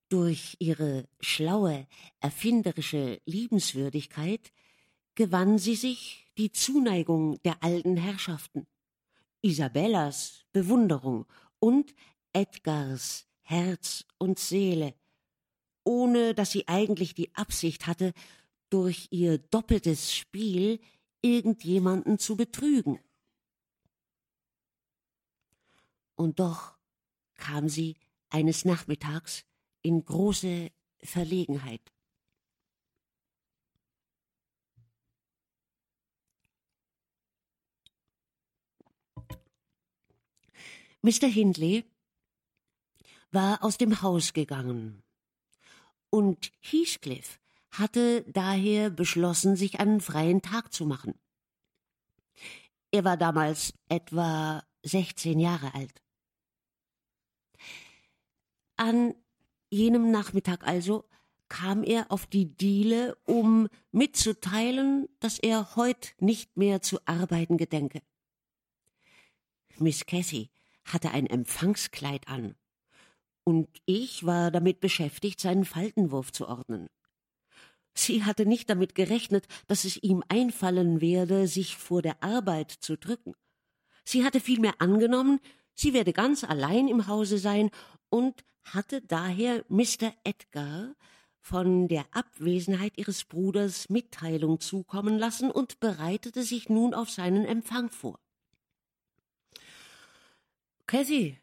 [0.09, 1.87] Durch ihre schlaue,
[2.19, 4.53] erfinderische Liebenswürdigkeit
[5.15, 8.67] gewann sie sich die Zuneigung der alten Herrschaften,
[9.41, 11.25] Isabellas Bewunderung
[11.59, 11.93] und
[12.33, 14.93] Edgars Herz und Seele,
[15.83, 18.13] ohne dass sie eigentlich die Absicht hatte,
[18.69, 20.81] durch ihr doppeltes Spiel
[21.21, 22.99] irgendjemanden zu betrügen.
[26.15, 26.77] Und doch
[27.35, 27.95] kam sie
[28.29, 29.45] eines Nachmittags
[29.81, 30.71] in große
[31.01, 31.93] Verlegenheit.
[41.01, 41.27] Mr.
[41.27, 41.85] Hindley
[43.31, 45.03] war aus dem Haus gegangen,
[46.09, 47.39] und Heathcliff
[47.71, 51.13] hatte daher beschlossen, sich einen freien Tag zu machen.
[52.91, 56.01] Er war damals etwa sechzehn Jahre alt.
[58.77, 59.13] An
[59.69, 61.03] jenem Nachmittag also
[61.49, 68.01] kam er auf die Diele, um mitzuteilen, dass er heut nicht mehr zu arbeiten gedenke.
[69.77, 70.49] Miss Cathy
[70.87, 72.55] hatte ein Empfangskleid an,
[73.47, 76.89] und ich war damit beschäftigt, seinen Faltenwurf zu ordnen.
[77.93, 82.97] Sie hatte nicht damit gerechnet, dass es ihm einfallen werde, sich vor der Arbeit zu
[82.97, 83.35] drücken.
[84.03, 85.39] Sie hatte vielmehr angenommen,
[85.75, 87.69] sie werde ganz allein im Hause sein
[88.09, 90.13] und hatte daher Mr.
[90.25, 90.93] Edgar
[91.39, 97.89] von der Abwesenheit ihres Bruders Mitteilung zukommen lassen und bereitete sich nun auf seinen Empfang
[97.89, 98.19] vor.
[100.87, 101.37] Cathy,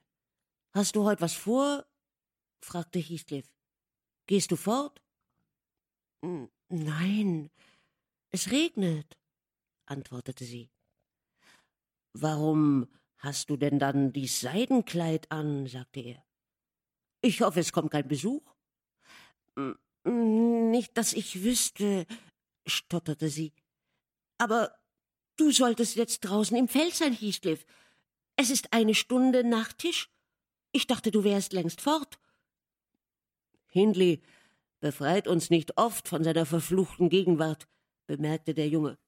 [0.73, 1.87] hast du heute was vor?
[2.63, 3.47] fragte Heathcliff.
[4.27, 5.03] Gehst du fort?
[6.71, 7.51] Nein,
[8.31, 9.19] es regnet,
[9.85, 10.71] antwortete sie.
[12.15, 15.67] Warum hast du denn dann dies Seidenkleid an?
[15.67, 16.25] sagte er.
[17.21, 18.43] Ich hoffe, es kommt kein Besuch.
[20.05, 22.07] Nicht, dass ich wüsste,
[22.67, 23.53] stotterte sie.
[24.39, 24.75] Aber
[25.37, 27.67] du solltest jetzt draußen im Feld sein, Heathcliff.
[28.37, 30.11] Es ist eine Stunde nach Tisch.
[30.73, 32.19] Ich dachte, du wärst längst fort.
[33.69, 34.23] Hindley
[34.81, 37.69] befreit uns nicht oft von seiner verfluchten Gegenwart,
[38.07, 38.99] bemerkte der Junge.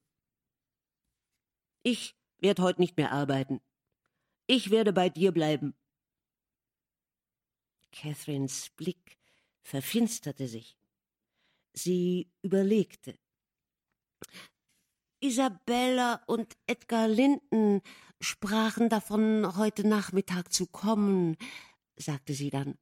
[1.83, 3.61] Ich werde heute nicht mehr arbeiten.
[4.47, 5.75] Ich werde bei dir bleiben.
[7.91, 9.17] Catherines Blick
[9.61, 10.77] verfinsterte sich.
[11.73, 13.17] Sie überlegte.
[15.19, 17.81] Isabella und Edgar Linden
[18.19, 21.37] sprachen davon, heute Nachmittag zu kommen,
[21.95, 22.77] sagte sie dann.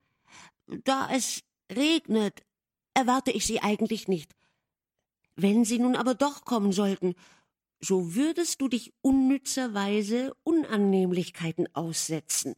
[0.83, 2.43] Da es regnet,
[2.93, 4.35] erwarte ich sie eigentlich nicht.
[5.35, 7.15] Wenn sie nun aber doch kommen sollten,
[7.79, 12.55] so würdest du dich unnützerweise Unannehmlichkeiten aussetzen.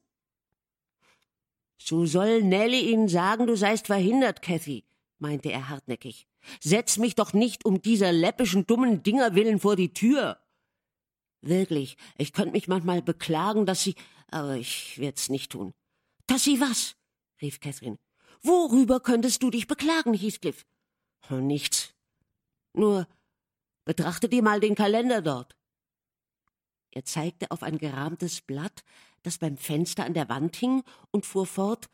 [1.78, 4.86] So soll Nelly ihnen sagen, du seist verhindert, Cathy,
[5.20, 6.28] meinte er hartnäckig.
[6.62, 10.40] Setz mich doch nicht um dieser läppischen, dummen Dinger willen vor die Tür.
[11.42, 13.96] Wirklich, ich könnte mich manchmal beklagen, dass sie,
[14.30, 15.74] aber ich werd's nicht tun.
[16.26, 16.96] Dass sie was?
[17.42, 17.98] rief Catherine.
[18.42, 20.66] Worüber könntest du dich beklagen, Heathcliff?
[21.30, 21.94] Nichts.
[22.74, 23.08] Nur
[23.86, 25.56] betrachte dir mal den Kalender dort.
[26.92, 28.84] Er zeigte auf ein gerahmtes Blatt,
[29.24, 31.90] das beim Fenster an der Wand hing, und fuhr fort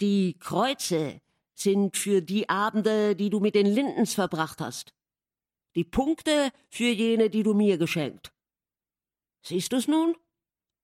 [0.00, 1.20] Die Kreuze
[1.56, 4.94] sind für die Abende, die du mit den Lindens verbracht hast.
[5.74, 8.32] Die Punkte für jene, die du mir geschenkt.
[9.42, 10.14] Siehst du's nun?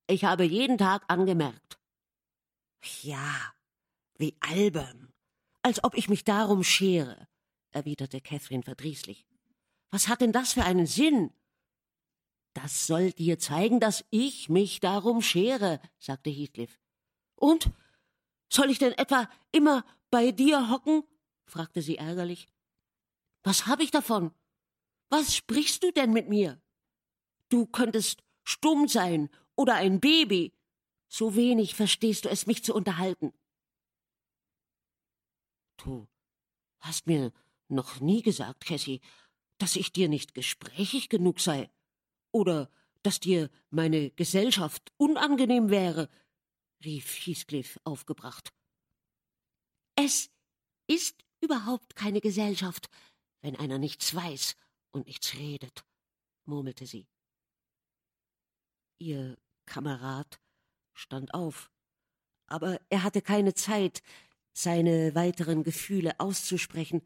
[0.06, 1.78] Ich habe jeden Tag angemerkt.
[3.02, 3.54] Ja,
[4.16, 5.12] wie albern.
[5.62, 7.28] Als ob ich mich darum schere,
[7.70, 9.24] erwiderte Catherine verdrießlich.
[9.90, 11.32] Was hat denn das für einen Sinn?
[12.54, 16.78] Das soll dir zeigen, dass ich mich darum schere, sagte Heathcliff.
[17.36, 17.70] Und?
[18.48, 21.02] Soll ich denn etwa immer bei dir hocken?
[21.46, 22.46] fragte sie ärgerlich.
[23.42, 24.30] Was hab ich davon?
[25.08, 26.62] Was sprichst du denn mit mir?
[27.48, 30.52] Du könntest stumm sein oder ein Baby.
[31.08, 33.32] So wenig verstehst du es, mich zu unterhalten.
[35.78, 36.06] Du
[36.78, 37.32] hast mir
[37.68, 39.00] noch nie gesagt, Cassie,
[39.58, 41.70] dass ich dir nicht gesprächig genug sei
[42.30, 42.70] oder
[43.02, 46.08] dass dir meine Gesellschaft unangenehm wäre,
[46.84, 48.52] rief Heathcliff aufgebracht.
[49.94, 50.30] Es
[50.86, 52.88] ist überhaupt keine Gesellschaft,
[53.40, 54.56] wenn einer nichts weiß
[54.92, 55.84] und nichts redet,
[56.44, 57.06] murmelte sie.
[58.98, 60.40] Ihr Kamerad
[60.94, 61.70] stand auf,
[62.46, 64.02] aber er hatte keine Zeit,
[64.52, 67.02] seine weiteren Gefühle auszusprechen,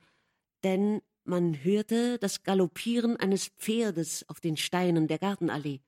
[0.65, 5.81] denn man hörte das Galoppieren eines Pferdes auf den Steinen der Gartenallee.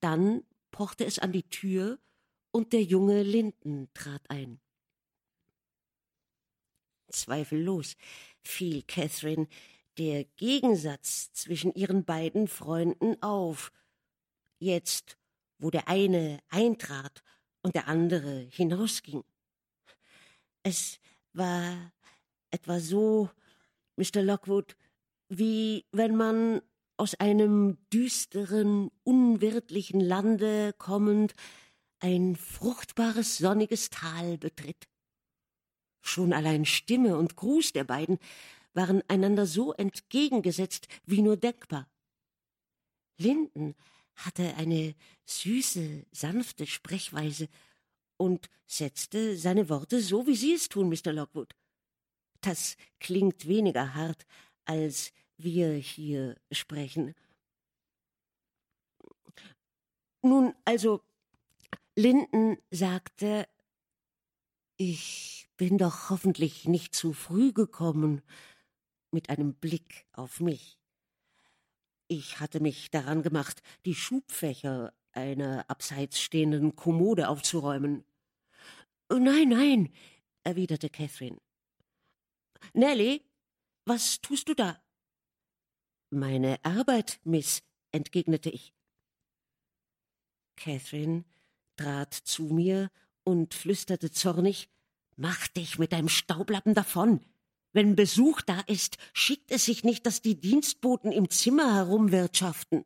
[0.00, 1.98] Dann pochte es an die Tür
[2.50, 4.60] und der junge Linden trat ein.
[7.10, 7.96] Zweifellos
[8.42, 9.48] fiel Catherine
[9.98, 13.72] der Gegensatz zwischen ihren beiden Freunden auf.
[14.58, 15.16] Jetzt,
[15.58, 17.22] wo der eine eintrat
[17.62, 19.24] und der andere hinausging.
[20.62, 21.00] Es
[21.32, 21.92] war
[22.50, 23.30] etwa so,
[23.96, 24.22] Mr.
[24.22, 24.76] Lockwood,
[25.28, 26.62] wie wenn man
[26.96, 31.34] aus einem düsteren, unwirtlichen Lande kommend
[32.00, 34.89] ein fruchtbares, sonniges Tal betritt.
[36.00, 38.18] Schon allein Stimme und Gruß der beiden
[38.72, 41.88] waren einander so entgegengesetzt wie nur denkbar.
[43.18, 43.74] Linden
[44.14, 44.94] hatte eine
[45.26, 47.48] süße, sanfte Sprechweise
[48.16, 51.12] und setzte seine Worte so, wie Sie es tun, Mr.
[51.12, 51.54] Lockwood.
[52.40, 54.26] Das klingt weniger hart,
[54.64, 57.14] als wir hier sprechen.
[60.22, 61.00] Nun, also,
[61.96, 63.48] Linden sagte,
[64.82, 68.22] Ich bin doch hoffentlich nicht zu früh gekommen,
[69.10, 70.78] mit einem Blick auf mich.
[72.08, 78.06] Ich hatte mich daran gemacht, die Schubfächer einer abseits stehenden Kommode aufzuräumen.
[79.10, 79.92] Nein, nein,
[80.44, 81.36] erwiderte Catherine.
[82.72, 83.22] Nelly,
[83.84, 84.82] was tust du da?
[86.08, 87.62] Meine Arbeit, Miss,
[87.92, 88.72] entgegnete ich.
[90.56, 91.26] Catherine
[91.76, 92.90] trat zu mir
[93.24, 94.68] und flüsterte zornig
[95.16, 97.20] Mach dich mit deinem Staublappen davon.
[97.72, 102.84] Wenn Besuch da ist, schickt es sich nicht, dass die Dienstboten im Zimmer herumwirtschaften.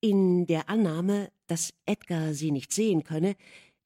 [0.00, 3.36] In der Annahme, dass Edgar sie nicht sehen könne,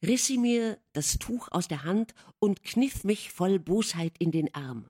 [0.02, 4.52] riss sie mir das Tuch aus der Hand und kniff mich voll Bosheit in den
[4.54, 4.86] Arm.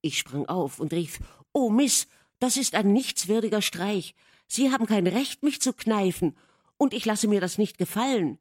[0.00, 1.20] Ich sprang auf und rief
[1.52, 2.08] Oh, Miss,
[2.40, 4.14] das ist ein nichtswürdiger Streich.
[4.52, 6.36] Sie haben kein Recht, mich zu kneifen,
[6.76, 8.38] und ich lasse mir das nicht gefallen.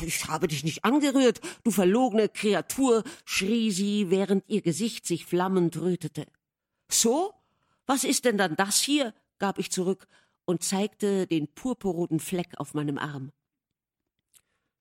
[0.00, 5.76] Ich habe dich nicht angerührt, du verlogene Kreatur, schrie sie, während ihr Gesicht sich flammend
[5.76, 6.24] rötete.
[6.90, 7.34] So?
[7.84, 9.12] Was ist denn dann das hier?
[9.38, 10.08] gab ich zurück
[10.46, 13.30] und zeigte den purpurroten Fleck auf meinem Arm.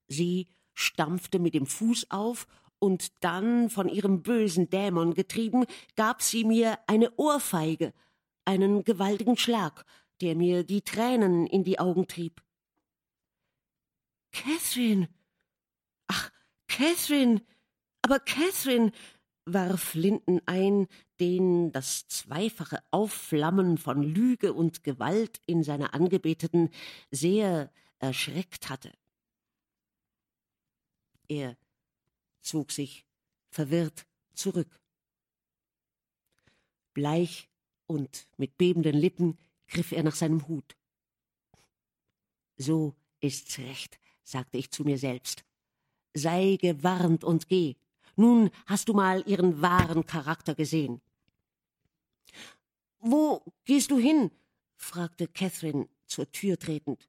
[0.08, 2.48] Sie stampfte mit dem Fuß auf,
[2.80, 5.66] und dann, von ihrem bösen Dämon getrieben,
[5.98, 7.94] gab sie mir eine Ohrfeige,
[8.46, 9.86] einen gewaltigen Schlag,
[10.22, 12.42] der mir die Tränen in die Augen trieb.
[14.32, 15.10] Catherine.
[16.08, 16.32] Ach,
[16.68, 17.42] Catherine.
[18.02, 18.92] Aber Catherine,
[19.46, 20.88] warf Linden ein,
[21.20, 26.70] den das zweifache Aufflammen von Lüge und Gewalt in seiner Angebeteten
[27.10, 28.94] sehr erschreckt hatte.
[31.28, 31.58] Er
[32.42, 33.06] zog sich
[33.50, 34.80] verwirrt zurück.
[36.94, 37.50] Bleich
[37.88, 39.38] und mit bebenden Lippen
[39.72, 40.76] griff er nach seinem Hut.
[42.58, 45.44] So ist's recht, sagte ich zu mir selbst.
[46.14, 47.76] Sei gewarnt und geh.
[48.16, 51.02] Nun hast du mal ihren wahren Charakter gesehen.
[53.00, 54.30] Wo gehst du hin?
[54.76, 57.08] fragte Catherine zur Tür tretend.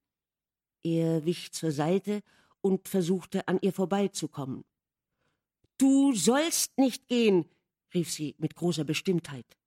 [0.82, 2.22] Er wich zur Seite
[2.60, 4.64] und versuchte an ihr vorbeizukommen.
[5.78, 7.44] Du sollst nicht gehen,
[7.92, 9.58] rief sie mit großer Bestimmtheit.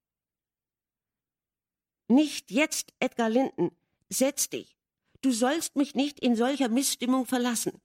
[2.08, 3.72] Nicht jetzt, Edgar Linden.
[4.10, 4.78] Setz dich.
[5.22, 7.82] Du sollst mich nicht in solcher Missstimmung verlassen.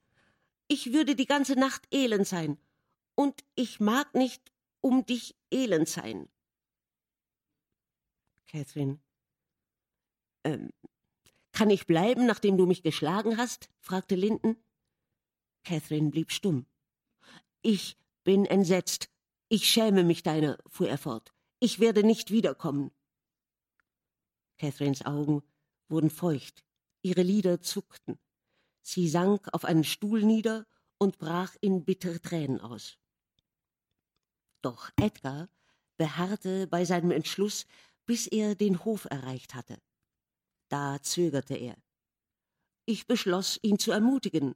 [0.69, 2.59] Ich würde die ganze Nacht elend sein.
[3.15, 6.29] Und ich mag nicht um dich elend sein.
[8.47, 8.99] Catherine.
[10.45, 10.71] Ähm,
[11.53, 13.69] kann ich bleiben, nachdem du mich geschlagen hast?
[13.81, 14.57] fragte Linden.
[15.65, 16.67] Catherine blieb stumm.
[17.63, 19.11] Ich bin entsetzt.
[19.49, 21.33] Ich schäme mich deiner, fuhr er fort.
[21.59, 22.91] Ich werde nicht wiederkommen.
[24.61, 25.43] Catherines Augen
[25.89, 26.65] wurden feucht,
[27.01, 28.19] ihre Lider zuckten.
[28.83, 30.67] Sie sank auf einen Stuhl nieder
[30.99, 32.99] und brach in bittere Tränen aus.
[34.61, 35.49] Doch Edgar
[35.97, 37.65] beharrte bei seinem Entschluss,
[38.05, 39.81] bis er den Hof erreicht hatte.
[40.69, 41.77] Da zögerte er.
[42.85, 44.55] Ich beschloss, ihn zu ermutigen.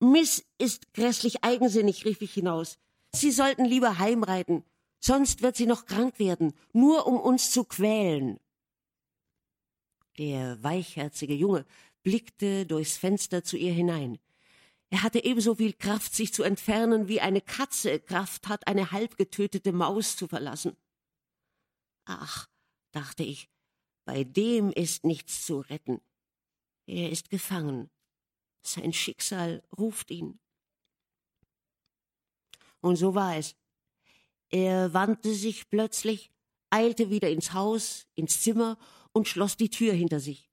[0.00, 2.76] Miss ist grässlich eigensinnig, rief ich hinaus.
[3.14, 4.64] Sie sollten lieber heimreiten,
[4.98, 8.40] sonst wird sie noch krank werden, nur um uns zu quälen.
[10.18, 11.64] Der weichherzige Junge
[12.02, 14.18] blickte durchs Fenster zu ihr hinein.
[14.90, 19.16] Er hatte ebenso viel Kraft, sich zu entfernen, wie eine Katze Kraft hat, eine halb
[19.16, 20.76] getötete Maus zu verlassen.
[22.04, 22.48] Ach,
[22.90, 23.48] dachte ich,
[24.04, 26.00] bei dem ist nichts zu retten.
[26.86, 27.90] Er ist gefangen.
[28.62, 30.40] Sein Schicksal ruft ihn.
[32.80, 33.54] Und so war es.
[34.48, 36.32] Er wandte sich plötzlich,
[36.70, 38.78] eilte wieder ins Haus, ins Zimmer
[39.12, 40.48] und schloss die Tür hinter sich.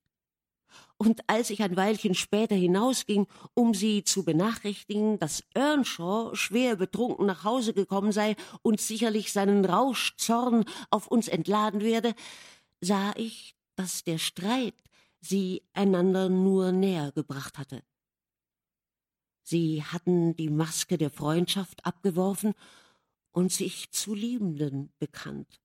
[0.98, 7.26] Und als ich ein Weilchen später hinausging, um sie zu benachrichtigen, dass Earnshaw schwer betrunken
[7.26, 12.16] nach Hause gekommen sei und sicherlich seinen Rauschzorn auf uns entladen werde,
[12.80, 14.76] sah ich, dass der Streit
[15.20, 17.84] sie einander nur näher gebracht hatte.
[19.44, 22.54] Sie hatten die Maske der Freundschaft abgeworfen
[23.32, 25.62] und sich zu Liebenden bekannt.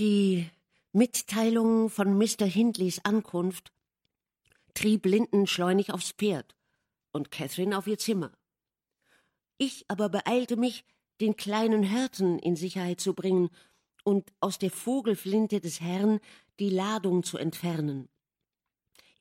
[0.00, 0.48] Die
[0.92, 2.46] Mitteilung von Mr.
[2.46, 3.70] Hindleys Ankunft
[4.72, 6.56] trieb Linden schleunig aufs Pferd
[7.12, 8.32] und Catherine auf ihr Zimmer.
[9.58, 10.86] Ich aber beeilte mich,
[11.20, 13.50] den kleinen Hirten in Sicherheit zu bringen
[14.02, 16.20] und aus der Vogelflinte des Herrn
[16.60, 18.08] die Ladung zu entfernen.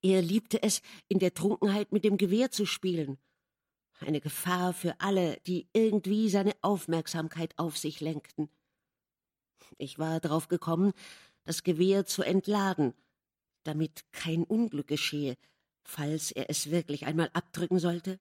[0.02, 3.18] Er liebte es, in der Trunkenheit mit dem Gewehr zu spielen.
[4.00, 8.50] Eine Gefahr für alle, die irgendwie seine Aufmerksamkeit auf sich lenkten.
[9.78, 10.94] Ich war darauf gekommen,
[11.46, 12.94] das Gewehr zu entladen,
[13.64, 15.36] damit kein Unglück geschehe,
[15.84, 18.20] falls er es wirklich einmal abdrücken sollte.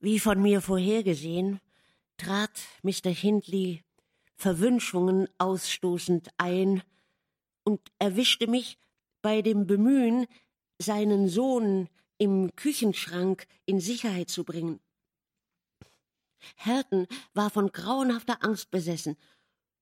[0.00, 1.60] Wie von mir vorhergesehen,
[2.16, 2.50] trat
[2.82, 3.10] Mr.
[3.10, 3.84] Hindley
[4.42, 6.82] Verwünschungen ausstoßend ein
[7.62, 8.76] und erwischte mich
[9.22, 10.26] bei dem Bemühen,
[10.80, 11.88] seinen Sohn
[12.18, 14.80] im Küchenschrank in Sicherheit zu bringen.
[16.56, 19.16] Herten war von grauenhafter Angst besessen,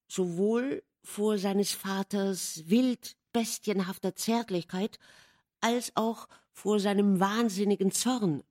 [0.07, 4.99] sowohl vor seines Vaters wild bestienhafter Zärtlichkeit
[5.59, 8.43] als auch vor seinem wahnsinnigen Zorn.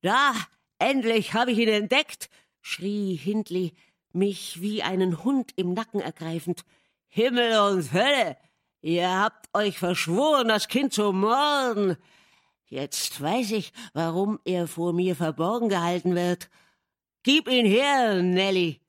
[0.00, 0.34] Da,
[0.78, 2.30] endlich habe ich ihn entdeckt,
[2.62, 3.74] schrie Hindley,
[4.12, 6.64] mich wie einen Hund im Nacken ergreifend.
[7.08, 8.36] Himmel und Hölle!
[8.82, 11.96] Ihr habt euch verschworen, das Kind zu morden.
[12.66, 16.48] Jetzt weiß ich, warum er vor mir verborgen gehalten wird.
[17.22, 18.80] Gib ihn her, Nelly.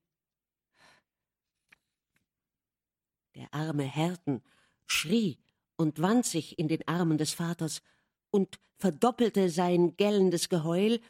[3.36, 4.42] Der arme Herten
[4.86, 5.40] schrie
[5.76, 7.82] und wand sich in den Armen des Vaters
[8.30, 11.02] und verdoppelte sein gellendes Geheul,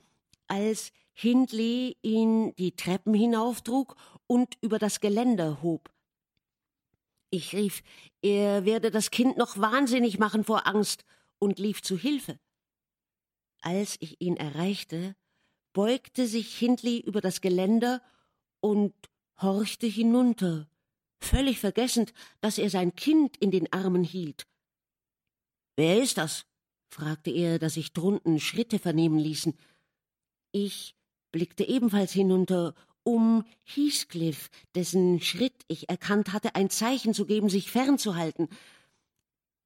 [0.47, 3.95] als Hindley ihn die Treppen hinauftrug
[4.28, 5.91] und über das Geländer hob.
[7.30, 7.84] Ich rief,
[8.22, 11.05] er werde das Kind noch wahnsinnig machen vor Angst
[11.39, 12.39] und lief zu Hilfe.
[13.62, 15.16] Als ich ihn erreichte,
[15.74, 18.01] beugte sich Hindley über das Geländer
[18.59, 18.93] und
[19.41, 20.68] horchte hinunter,
[21.20, 24.47] völlig vergessend, dass er sein Kind in den Armen hielt.
[25.76, 26.45] Wer ist das?
[26.89, 29.57] fragte er, da sich drunten Schritte vernehmen ließen.
[30.51, 30.95] Ich
[31.32, 32.73] blickte ebenfalls hinunter,
[33.03, 38.47] um Heathcliff, dessen Schritt ich erkannt hatte, ein Zeichen zu geben, sich fernzuhalten.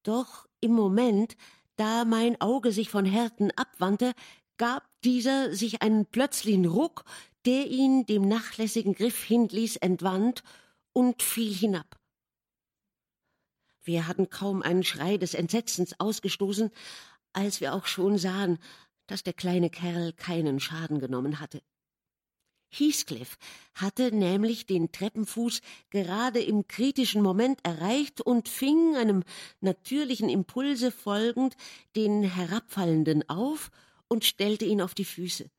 [0.03, 1.35] Doch im Moment,
[1.75, 4.13] da mein Auge sich von Herten abwandte,
[4.57, 7.03] gab dieser sich einen plötzlichen Ruck,
[7.45, 10.43] der ihn dem nachlässigen Griff Hindleys entwand
[10.93, 11.99] und fiel hinab.
[13.83, 16.71] Wir hatten kaum einen Schrei des Entsetzens ausgestoßen,
[17.33, 18.57] als wir auch schon sahen,
[19.07, 21.61] dass der kleine Kerl keinen Schaden genommen hatte.
[22.69, 23.37] Heathcliff
[23.73, 29.23] hatte nämlich den Treppenfuß gerade im kritischen Moment erreicht und fing einem
[29.61, 31.55] natürlichen Impulse folgend
[31.95, 33.71] den Herabfallenden auf
[34.07, 35.49] und stellte ihn auf die Füße.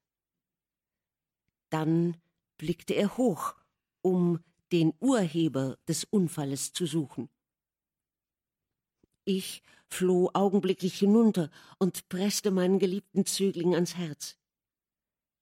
[1.70, 2.16] Dann
[2.58, 3.54] blickte er hoch,
[4.02, 4.40] um
[4.72, 7.28] den Urheber des Unfalles zu suchen.
[9.24, 14.36] Ich floh augenblicklich hinunter und presste meinen geliebten Zögling ans Herz.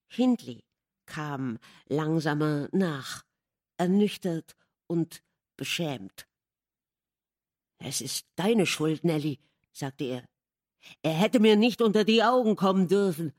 [0.09, 0.65] Hindley
[1.07, 3.25] kam langsamer nach,
[3.77, 4.55] ernüchtert
[4.87, 5.23] und
[5.57, 6.27] beschämt.
[7.79, 9.39] Es ist deine Schuld, Nelly,
[9.73, 10.29] sagte er.
[11.03, 13.33] Er hätte mir nicht unter die Augen kommen dürfen.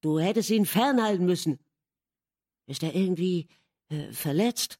[0.00, 1.58] Du hättest ihn fernhalten müssen.
[2.66, 3.48] Ist er irgendwie
[3.88, 4.78] äh, verletzt?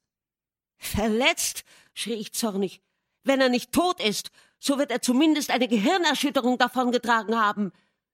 [0.77, 1.65] Verletzt?
[1.95, 2.83] schrie ich zornig.
[3.25, 7.73] Wenn er nicht tot ist, so wird er zumindest eine Gehirnerschütterung davongetragen haben.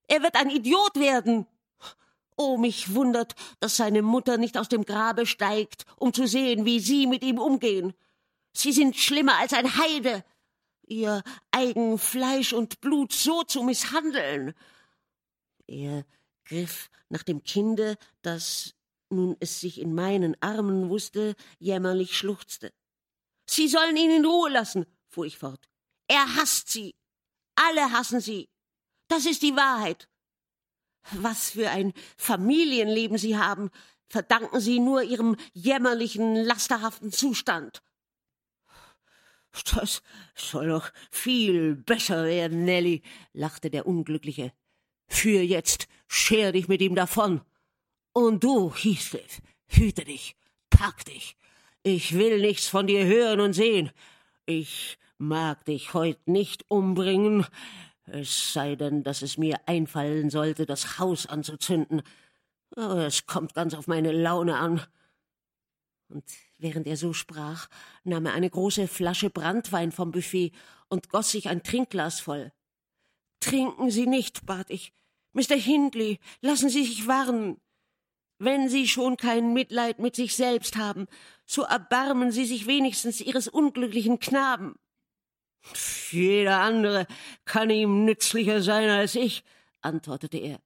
[0.08, 1.46] Er wird ein Idiot werden.
[2.36, 6.80] Oh, mich wundert, dass seine Mutter nicht aus dem Grabe steigt, um zu sehen, wie
[6.80, 7.94] Sie mit ihm umgehen.
[8.52, 10.24] Sie sind schlimmer als ein Heide,
[10.86, 14.54] Ihr eigen Fleisch und Blut so zu misshandeln.
[15.66, 16.04] Er
[16.44, 18.74] griff nach dem Kinde, das,
[19.08, 22.72] nun es sich in meinen Armen wusste, jämmerlich schluchzte.
[23.46, 25.68] Sie sollen ihn in Ruhe lassen, fuhr ich fort.
[26.08, 26.94] Er hasst sie.
[27.56, 28.48] Alle hassen sie.
[29.08, 30.08] Das ist die Wahrheit.
[31.12, 33.70] Was für ein Familienleben sie haben,
[34.08, 37.82] verdanken sie nur ihrem jämmerlichen, lasterhaften Zustand.
[39.74, 40.02] Das
[40.34, 43.02] soll doch viel besser werden, Nelly,
[43.32, 44.52] lachte der Unglückliche.
[45.06, 47.40] Für jetzt scher dich mit ihm davon.
[48.12, 50.36] Und du, Heathcliff, hüte dich,
[50.70, 51.36] pack dich.
[51.82, 53.90] Ich will nichts von dir hören und sehen.
[54.46, 57.46] Ich mag dich heut nicht umbringen,
[58.06, 62.02] es sei denn, dass es mir einfallen sollte, das Haus anzuzünden.
[62.76, 64.82] Aber es kommt ganz auf meine Laune an.
[66.08, 66.24] Und
[66.58, 67.68] während er so sprach,
[68.04, 70.52] nahm er eine große Flasche Branntwein vom Buffet
[70.88, 72.52] und goss sich ein Trinkglas voll.
[73.40, 74.92] Trinken Sie nicht, bat ich.
[75.32, 75.56] Mr.
[75.56, 77.60] Hindley, lassen Sie sich warnen.
[78.38, 81.06] Wenn Sie schon kein Mitleid mit sich selbst haben,
[81.46, 84.74] so erbarmen Sie sich wenigstens Ihres unglücklichen Knaben.
[86.10, 87.06] Jeder andere
[87.44, 89.44] kann ihm nützlicher sein als ich,
[89.80, 90.60] antwortete er.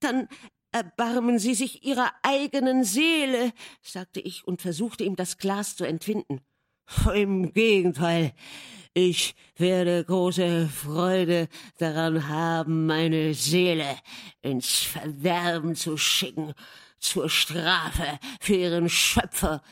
[0.00, 0.28] Dann
[0.74, 3.52] Erbarmen Sie sich Ihrer eigenen Seele,
[3.82, 6.40] sagte ich und versuchte ihm das Glas zu entwinden.
[7.14, 8.32] Im Gegenteil,
[8.94, 13.98] ich werde große Freude daran haben, meine Seele
[14.40, 16.54] ins Verderben zu schicken,
[16.98, 19.62] zur Strafe für ihren Schöpfer,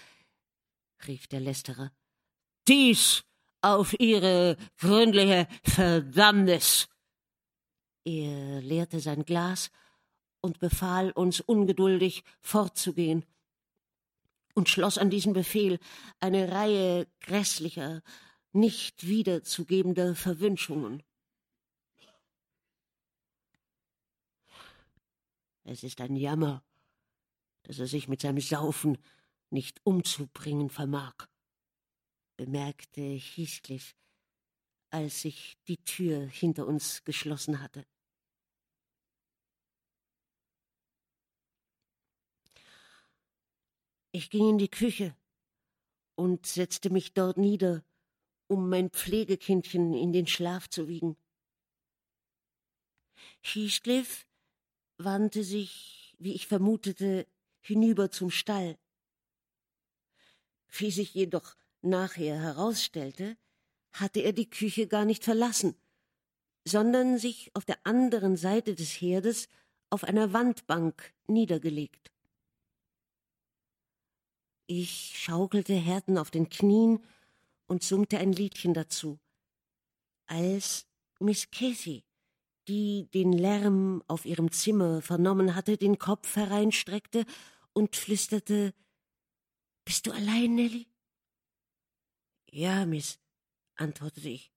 [1.06, 1.92] rief der Lästerer.
[2.68, 3.24] Dies
[3.62, 6.88] auf ihre gründliche Verdammnis.
[8.04, 9.70] Er leerte sein Glas
[10.40, 13.24] und befahl uns ungeduldig fortzugehen
[14.54, 15.78] und schloss an diesen Befehl
[16.18, 18.02] eine Reihe grässlicher,
[18.52, 21.02] nicht wiederzugebender Verwünschungen.
[25.64, 26.64] Es ist ein Jammer,
[27.62, 28.98] dass er sich mit seinem Saufen
[29.50, 31.14] nicht umzubringen vermag,
[32.40, 33.94] bemerkte Heathcliff,
[34.88, 37.84] als sich die Tür hinter uns geschlossen hatte.
[44.10, 45.14] Ich ging in die Küche
[46.14, 47.84] und setzte mich dort nieder,
[48.46, 51.18] um mein Pflegekindchen in den Schlaf zu wiegen.
[53.42, 54.26] Heathcliff
[54.96, 57.26] wandte sich, wie ich vermutete,
[57.60, 58.78] hinüber zum Stall.
[60.68, 63.36] Wie sich jedoch nachher herausstellte,
[63.92, 65.74] hatte er die Küche gar nicht verlassen,
[66.64, 69.48] sondern sich auf der anderen Seite des Herdes
[69.90, 72.12] auf einer Wandbank niedergelegt.
[74.66, 77.04] Ich schaukelte Herden auf den Knien
[77.66, 79.18] und summte ein Liedchen dazu,
[80.26, 80.86] als
[81.18, 82.04] Miss Cathy,
[82.68, 87.26] die den Lärm auf ihrem Zimmer vernommen hatte, den Kopf hereinstreckte
[87.72, 88.72] und flüsterte
[89.84, 90.86] Bist du allein, Nelly?
[92.52, 93.20] Ja, Miss,
[93.76, 94.52] antwortete ich.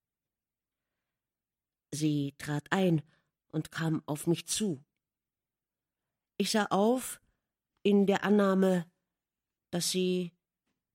[1.91, 3.03] Sie trat ein
[3.49, 4.83] und kam auf mich zu.
[6.37, 7.21] Ich sah auf
[7.83, 8.91] in der Annahme,
[9.69, 10.31] dass sie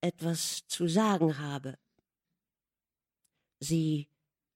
[0.00, 1.78] etwas zu sagen habe.
[3.60, 4.08] Sie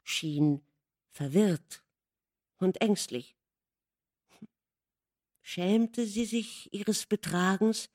[0.03, 0.67] schien
[1.11, 1.85] verwirrt
[2.57, 3.37] und ängstlich.
[5.43, 7.89] Schämte sie sich ihres Betragens?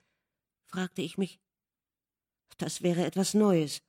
[0.67, 1.41] fragte ich mich.
[2.57, 3.81] Das wäre etwas Neues.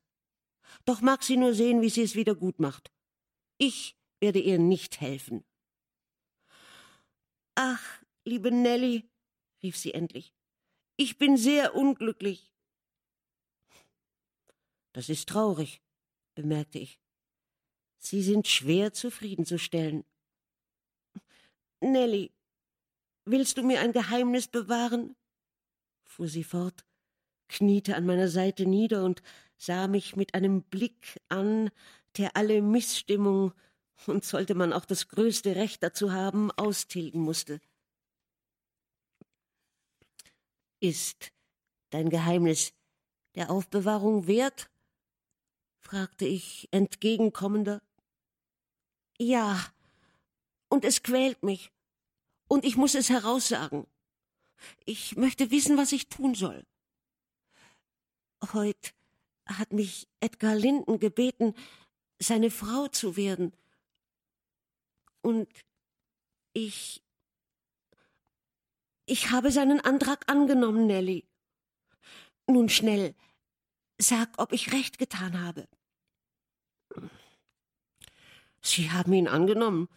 [0.85, 2.91] Doch mag sie nur sehen, wie sie es wieder gut macht.
[3.59, 5.45] Ich werde ihr nicht helfen.
[7.55, 7.83] Ach,
[8.25, 9.09] liebe Nelly,
[9.63, 10.33] rief sie endlich,
[10.97, 12.53] ich bin sehr unglücklich.
[14.93, 15.81] Das ist traurig,
[16.35, 17.01] bemerkte ich.
[17.99, 20.05] Sie sind schwer zufriedenzustellen.
[21.81, 22.33] Nelly,
[23.25, 25.17] willst du mir ein Geheimnis bewahren?
[26.05, 26.85] fuhr sie fort,
[27.49, 29.23] kniete an meiner Seite nieder und
[29.59, 31.71] sah mich mit einem Blick an,
[32.17, 33.53] der alle Missstimmung
[34.07, 37.61] und sollte man auch das größte Recht dazu haben, austilgen musste.
[40.81, 41.33] Ist
[41.91, 42.73] dein Geheimnis
[43.35, 44.71] der Aufbewahrung wert?
[45.81, 47.83] fragte ich entgegenkommender.
[49.19, 49.59] Ja,
[50.69, 51.73] und es quält mich,
[52.47, 53.87] und ich muss es heraussagen.
[54.85, 56.65] Ich möchte wissen, was ich tun soll.
[58.53, 58.95] Heut
[59.49, 61.55] hat mich Edgar Linden gebeten,
[62.19, 63.53] seine Frau zu werden.
[65.23, 65.49] Und
[66.53, 67.03] ich
[69.11, 71.25] ich habe seinen Antrag angenommen, Nelly.
[72.47, 73.15] Nun schnell,
[73.97, 75.67] sag, ob ich recht getan habe.
[78.61, 79.89] Sie haben ihn angenommen.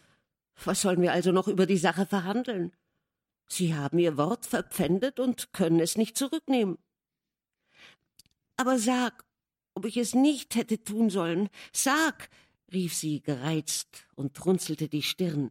[0.64, 2.72] Was sollen wir also noch über die Sache verhandeln?
[3.48, 6.78] Sie haben Ihr Wort verpfändet und können es nicht zurücknehmen.
[8.56, 9.24] Aber sag,
[9.74, 11.48] ob ich es nicht hätte tun sollen.
[11.72, 12.28] Sag,
[12.72, 15.50] rief sie gereizt und runzelte die Stirn.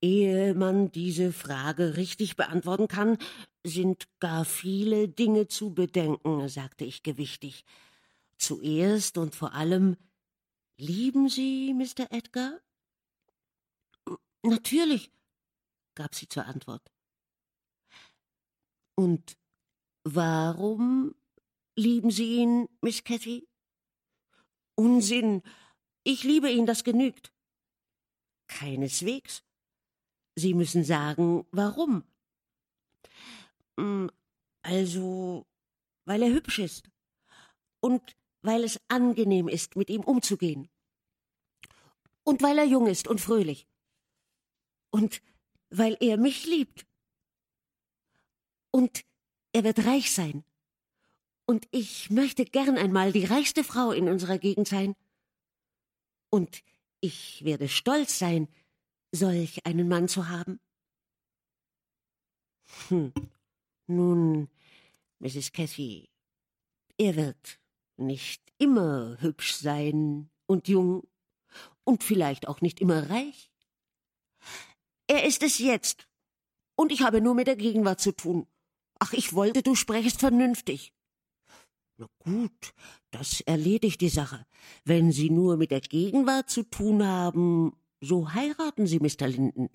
[0.00, 3.18] Ehe man diese Frage richtig beantworten kann,
[3.64, 7.64] sind gar viele Dinge zu bedenken, sagte ich gewichtig.
[8.36, 9.96] Zuerst und vor allem
[10.76, 12.10] lieben Sie Mr.
[12.10, 12.60] Edgar?
[14.42, 15.10] Natürlich,
[15.94, 16.90] gab sie zur Antwort.
[18.94, 19.38] Und
[20.04, 21.14] warum
[21.76, 23.48] lieben Sie ihn, Miss Cathy?
[24.76, 25.42] Unsinn.
[26.04, 27.32] Ich liebe ihn, das genügt.
[28.46, 29.42] Keineswegs.
[30.36, 32.04] Sie müssen sagen, warum.
[33.78, 34.10] Hm,
[34.62, 35.46] also,
[36.04, 36.90] weil er hübsch ist
[37.80, 40.68] und weil es angenehm ist, mit ihm umzugehen.
[42.24, 43.68] Und weil er jung ist und fröhlich.
[44.90, 45.22] Und
[45.70, 46.86] weil er mich liebt.
[48.70, 49.04] Und
[49.54, 50.44] er wird reich sein.
[51.46, 54.94] Und ich möchte gern einmal die reichste Frau in unserer Gegend sein.
[56.30, 56.62] Und
[57.00, 58.48] ich werde stolz sein,
[59.12, 60.58] solch einen Mann zu haben?
[62.88, 63.12] Hm.
[63.86, 64.48] Nun,
[65.20, 65.52] Mrs.
[65.52, 66.08] Cathy,
[66.98, 67.60] er wird
[67.96, 71.06] nicht immer hübsch sein und jung
[71.84, 73.52] und vielleicht auch nicht immer reich.
[75.06, 76.08] Er ist es jetzt,
[76.74, 78.48] und ich habe nur mit der Gegenwart zu tun.
[78.98, 80.92] Ach, ich wollte, du sprächst vernünftig.
[81.96, 82.74] Na gut,
[83.10, 84.46] das erledigt die Sache.
[84.84, 89.28] Wenn Sie nur mit der Gegenwart zu tun haben, so heiraten Sie, Mr.
[89.28, 89.70] Linden.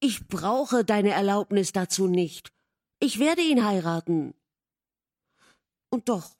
[0.00, 2.52] Ich brauche deine Erlaubnis dazu nicht.
[3.00, 4.34] Ich werde ihn heiraten.
[5.88, 6.36] Und doch,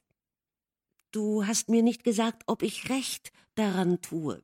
[1.11, 4.43] du hast mir nicht gesagt, ob ich recht daran tue.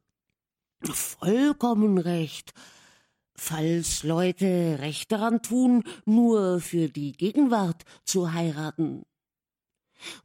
[0.83, 2.53] Vollkommen recht.
[3.41, 9.05] Falls Leute recht daran tun, nur für die Gegenwart zu heiraten.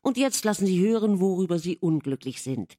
[0.02, 2.74] Und jetzt lassen Sie hören, worüber Sie unglücklich sind.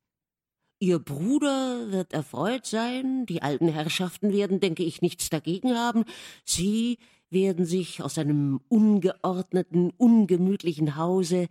[0.79, 6.03] Ihr Bruder wird erfreut sein, die alten Herrschaften werden, denke ich, nichts dagegen haben,
[6.43, 6.97] Sie
[7.29, 11.47] werden sich aus einem ungeordneten, ungemütlichen Hause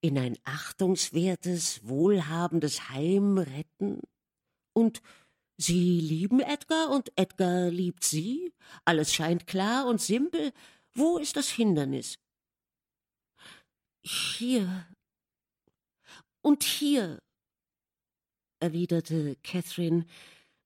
[0.00, 4.00] in ein achtungswertes, wohlhabendes Heim retten?
[4.72, 5.02] Und
[5.58, 8.52] Sie lieben Edgar und Edgar liebt Sie?
[8.84, 10.52] Alles scheint klar und simpel.
[10.94, 12.18] Wo ist das Hindernis?
[14.02, 14.86] Hier.
[16.40, 17.22] Und hier,
[18.58, 20.06] erwiderte Catherine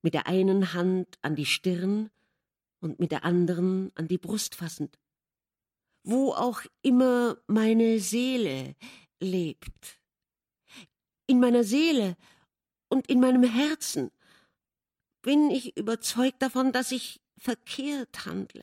[0.03, 2.11] mit der einen Hand an die Stirn
[2.81, 4.99] und mit der anderen an die Brust fassend.
[6.05, 8.77] Wo auch immer meine Seele
[9.19, 9.99] lebt.
[11.27, 12.17] In meiner Seele
[12.89, 14.13] und in meinem Herzen
[15.27, 18.63] bin ich überzeugt davon, dass ich verkehrt handle.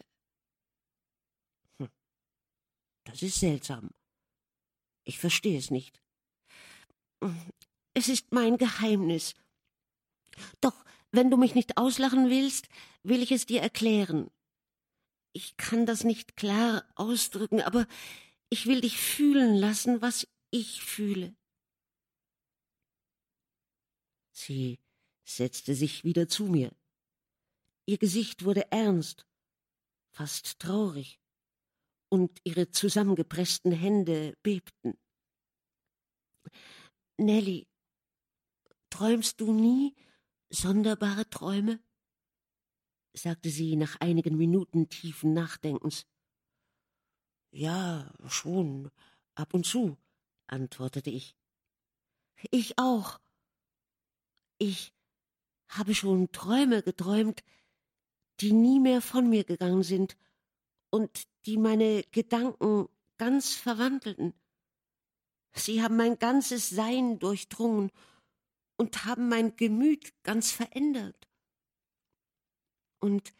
[1.77, 1.89] Hm.
[3.03, 3.89] Das ist seltsam.
[5.03, 6.01] Ich verstehe es nicht.
[7.93, 9.35] Es ist mein Geheimnis.
[10.61, 12.69] Doch, wenn du mich nicht auslachen willst,
[13.03, 14.31] will ich es dir erklären.
[15.33, 17.87] Ich kann das nicht klar ausdrücken, aber
[18.49, 21.35] ich will dich fühlen lassen, was ich fühle.
[24.31, 24.79] Sie
[25.25, 26.75] setzte sich wieder zu mir.
[27.85, 29.25] Ihr Gesicht wurde ernst,
[30.11, 31.19] fast traurig
[32.09, 34.97] und ihre zusammengepressten Hände bebten.
[37.17, 37.67] Nelly,
[38.89, 39.95] träumst du nie
[40.49, 41.79] sonderbare Träume?
[43.15, 46.05] sagte sie nach einigen Minuten tiefen Nachdenkens.
[47.51, 48.89] Ja, schon,
[49.35, 49.97] ab und zu,
[50.47, 51.35] antwortete ich.
[52.51, 53.19] Ich auch.
[54.57, 54.92] Ich
[55.77, 57.43] habe schon Träume geträumt,
[58.39, 60.17] die nie mehr von mir gegangen sind
[60.89, 64.33] und die meine Gedanken ganz verwandelten.
[65.53, 67.91] Sie haben mein ganzes Sein durchdrungen
[68.77, 71.27] und haben mein Gemüt ganz verändert.
[72.99, 73.33] Und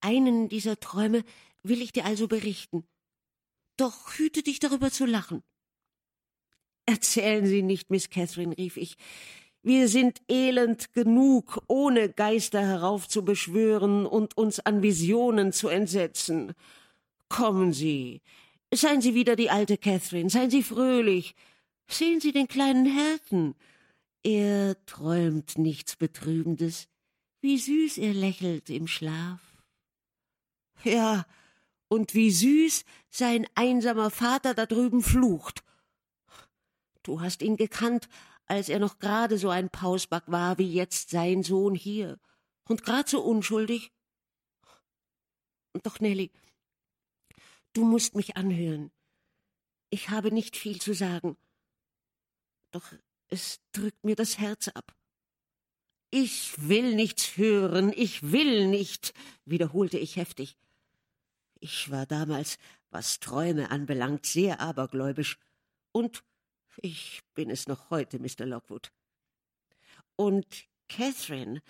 [0.00, 1.24] einen dieser Träume
[1.62, 2.86] will ich dir also berichten.
[3.76, 5.42] Doch hüte dich darüber zu lachen.
[6.86, 8.96] Erzählen Sie nicht, Miss Catherine, rief ich.
[9.62, 16.54] Wir sind elend genug, ohne Geister heraufzubeschwören und uns an Visionen zu entsetzen.
[17.28, 18.22] Kommen Sie,
[18.72, 21.34] seien Sie wieder die alte Catherine, seien Sie fröhlich.
[21.88, 23.54] Sehen Sie den kleinen Hirten.
[24.22, 26.88] Er träumt nichts Betrübendes.
[27.40, 29.40] Wie süß er lächelt im Schlaf.
[30.84, 31.26] Ja,
[31.88, 35.64] und wie süß sein einsamer Vater da drüben flucht.
[37.02, 38.08] Du hast ihn gekannt,
[38.50, 42.18] als er noch gerade so ein Pausback war wie jetzt sein Sohn hier,
[42.68, 43.92] und grad so unschuldig.
[45.84, 46.32] Doch, Nelly,
[47.74, 48.90] du musst mich anhören.
[49.90, 51.36] Ich habe nicht viel zu sagen,
[52.72, 52.92] doch
[53.28, 54.96] es drückt mir das Herz ab.
[56.10, 60.56] Ich will nichts hören, ich will nicht, wiederholte ich heftig.
[61.60, 62.58] Ich war damals,
[62.90, 65.38] was Träume anbelangt, sehr abergläubisch,
[65.92, 66.24] und
[66.76, 68.46] ich bin es noch heute, Mr.
[68.46, 68.92] Lockwood.
[70.16, 70.46] Und
[70.88, 71.62] Catherine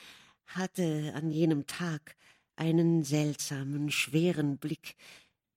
[0.46, 2.16] hatte an jenem Tag
[2.56, 4.96] einen seltsamen, schweren Blick,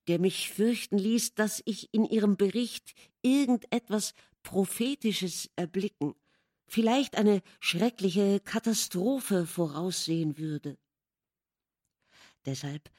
[0.07, 4.13] der mich fürchten ließ, dass ich in ihrem Bericht irgendetwas
[4.43, 6.13] Prophetisches erblicken,
[6.67, 10.77] vielleicht eine schreckliche Katastrophe voraussehen würde.
[12.45, 12.89] Deshalb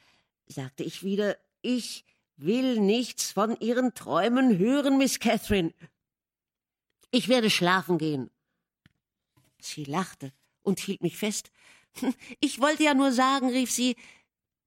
[0.46, 2.04] sagte ich wieder, ich
[2.36, 5.72] will nichts von Ihren Träumen hören, Miss Catherine.
[7.14, 8.28] Ich werde schlafen gehen.
[9.60, 11.52] Sie lachte und hielt mich fest.
[12.40, 13.94] Ich wollte ja nur sagen, rief sie,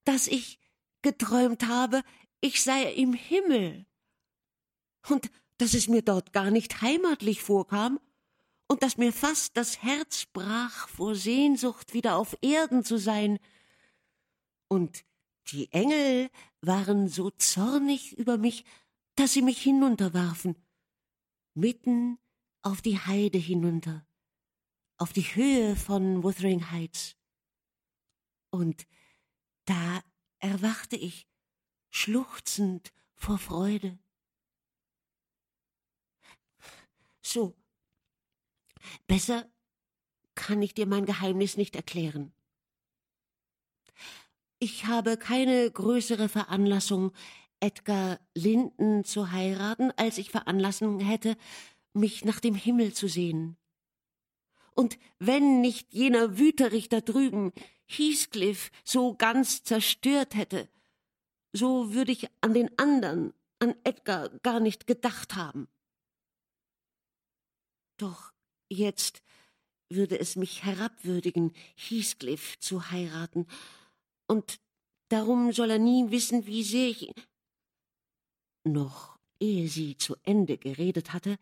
[0.05, 0.57] dass ich
[1.01, 2.03] geträumt habe,
[2.39, 3.85] ich sei im Himmel.
[5.09, 7.99] Und dass es mir dort gar nicht heimatlich vorkam
[8.69, 13.39] und dass mir fast das Herz brach vor Sehnsucht, wieder auf Erden zu sein,
[14.69, 15.03] Und
[15.51, 16.29] die Engel
[16.61, 18.63] waren so zornig über mich,
[19.15, 20.55] dass sie mich hinunterwarfen,
[21.53, 22.19] mitten
[22.67, 24.05] auf die Heide hinunter,
[24.97, 27.15] auf die Höhe von Wuthering Heights.
[28.49, 28.85] Und
[29.63, 30.01] da
[30.39, 31.29] erwachte ich,
[31.91, 33.97] schluchzend vor Freude.
[37.21, 37.55] So,
[39.07, 39.49] besser
[40.35, 42.33] kann ich dir mein Geheimnis nicht erklären.
[44.59, 47.13] Ich habe keine größere Veranlassung,
[47.61, 51.37] Edgar Linden zu heiraten, als ich Veranlassung hätte,
[51.93, 53.57] mich nach dem Himmel zu sehen.
[54.75, 57.51] Und wenn nicht jener Wüterich da drüben
[57.87, 60.69] Heathcliff so ganz zerstört hätte,
[61.51, 65.67] so würde ich an den anderen, an Edgar gar nicht gedacht haben.
[67.97, 68.33] Doch
[68.69, 69.23] jetzt
[69.89, 73.47] würde es mich herabwürdigen, Heathcliff zu heiraten,
[74.27, 74.59] und
[75.07, 77.11] darum soll er nie wissen, wie sehr ich.
[78.65, 81.37] Noch ehe sie zu Ende geredet hatte,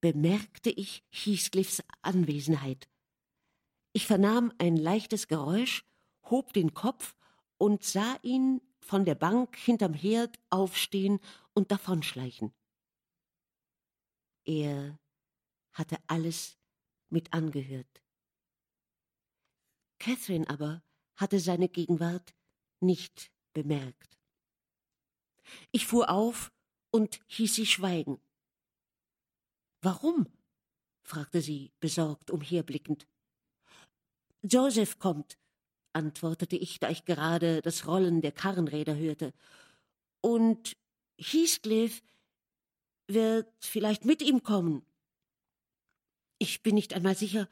[0.00, 2.88] bemerkte ich Heathcliffs Anwesenheit.
[3.92, 5.84] Ich vernahm ein leichtes Geräusch,
[6.24, 7.16] hob den Kopf
[7.56, 11.20] und sah ihn von der Bank hinterm Herd aufstehen
[11.54, 12.52] und davonschleichen.
[14.44, 14.98] Er
[15.72, 16.56] hatte alles
[17.10, 18.02] mit angehört.
[19.98, 20.82] Catherine aber
[21.16, 22.34] hatte seine Gegenwart
[22.80, 24.18] nicht bemerkt.
[25.72, 26.52] Ich fuhr auf
[26.90, 28.20] und hieß sie schweigen.
[29.82, 30.26] Warum?
[31.02, 33.06] fragte sie besorgt umherblickend.
[34.42, 35.38] Joseph kommt,
[35.92, 39.32] antwortete ich, da ich gerade das Rollen der Karrenräder hörte.
[40.20, 40.76] Und
[41.18, 42.02] Heathcliff
[43.06, 44.84] wird vielleicht mit ihm kommen.
[46.38, 47.48] Ich bin nicht einmal sicher,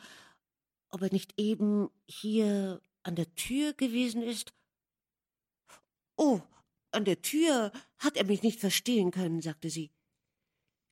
[0.91, 4.53] ob er nicht eben hier an der Tür gewesen ist.
[6.17, 6.41] Oh,
[6.93, 9.91] an der Tür hat er mich nicht verstehen können, sagte sie.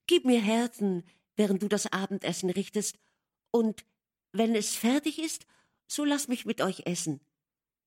[0.07, 1.05] Gib mir Herzen,
[1.37, 2.99] während du das Abendessen richtest,
[3.51, 3.85] und
[4.32, 5.47] wenn es fertig ist,
[5.87, 7.20] so lass mich mit euch essen.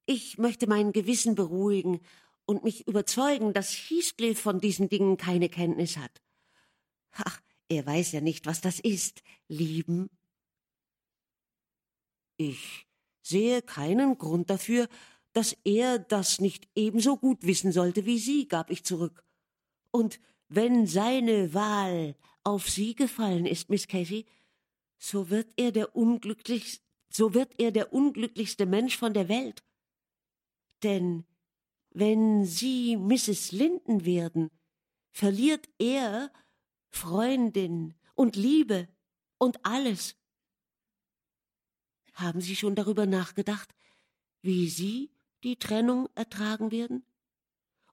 [0.05, 1.99] Ich möchte mein Gewissen beruhigen
[2.45, 6.21] und mich überzeugen, dass Heathcliff von diesen Dingen keine Kenntnis hat.
[7.11, 10.09] Ach, er weiß ja nicht, was das ist, lieben.
[12.37, 12.87] Ich
[13.21, 14.87] sehe keinen Grund dafür,
[15.33, 19.25] dass er das nicht ebenso gut wissen sollte wie Sie, gab ich zurück.
[19.91, 22.15] Und wenn seine Wahl
[22.47, 24.25] auf Sie gefallen ist, Miss Casey,
[24.97, 29.65] so wird er der unglücklichste, so wird er der unglücklichste Mensch von der Welt.
[30.81, 31.25] Denn
[31.89, 33.51] wenn Sie Mrs.
[33.51, 34.49] Linden werden,
[35.11, 36.31] verliert er
[36.89, 38.87] Freundin und Liebe
[39.37, 40.15] und alles.
[42.13, 43.75] Haben Sie schon darüber nachgedacht,
[44.41, 45.11] wie Sie
[45.43, 47.05] die Trennung ertragen werden?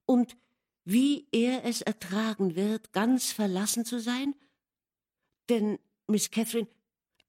[0.07, 0.37] Und
[0.85, 4.37] wie er es ertragen wird, ganz verlassen zu sein?
[5.49, 6.69] Denn, Miss Catherine,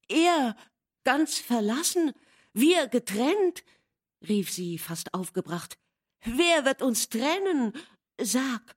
[0.08, 0.56] er
[1.04, 2.12] ganz verlassen,
[2.52, 3.64] wir getrennt,
[4.26, 5.78] rief sie fast aufgebracht.
[6.24, 7.72] Wer wird uns trennen?
[8.20, 8.74] Sag.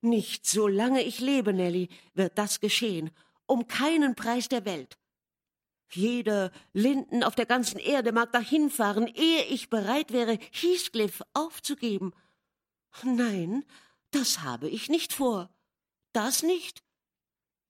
[0.00, 3.10] Nicht solange ich lebe, Nelly, wird das geschehen,
[3.46, 4.98] um keinen Preis der Welt.
[5.90, 12.12] Jeder Linden auf der ganzen Erde mag dahinfahren, ehe ich bereit wäre, Heathcliff aufzugeben.
[13.02, 13.64] Nein,
[14.10, 15.50] das habe ich nicht vor.
[16.12, 16.84] Das nicht.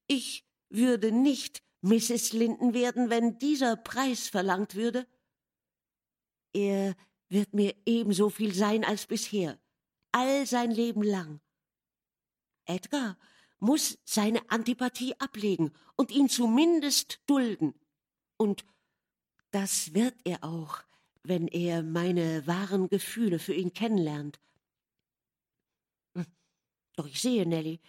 [0.08, 2.32] Ich würde nicht Mrs.
[2.32, 5.06] Linden werden, wenn dieser Preis verlangt würde.
[6.52, 6.94] Er
[7.28, 9.58] wird mir ebenso viel sein als bisher,
[10.12, 11.40] all sein Leben lang.
[12.64, 13.16] Edgar
[13.58, 17.74] muss seine Antipathie ablegen und ihn zumindest dulden.
[18.36, 18.64] Und
[19.50, 20.84] das wird er auch,
[21.22, 24.38] wenn er meine wahren Gefühle für ihn kennenlernt.
[26.14, 26.26] Hm.
[26.94, 27.80] Doch ich sehe, Nelly,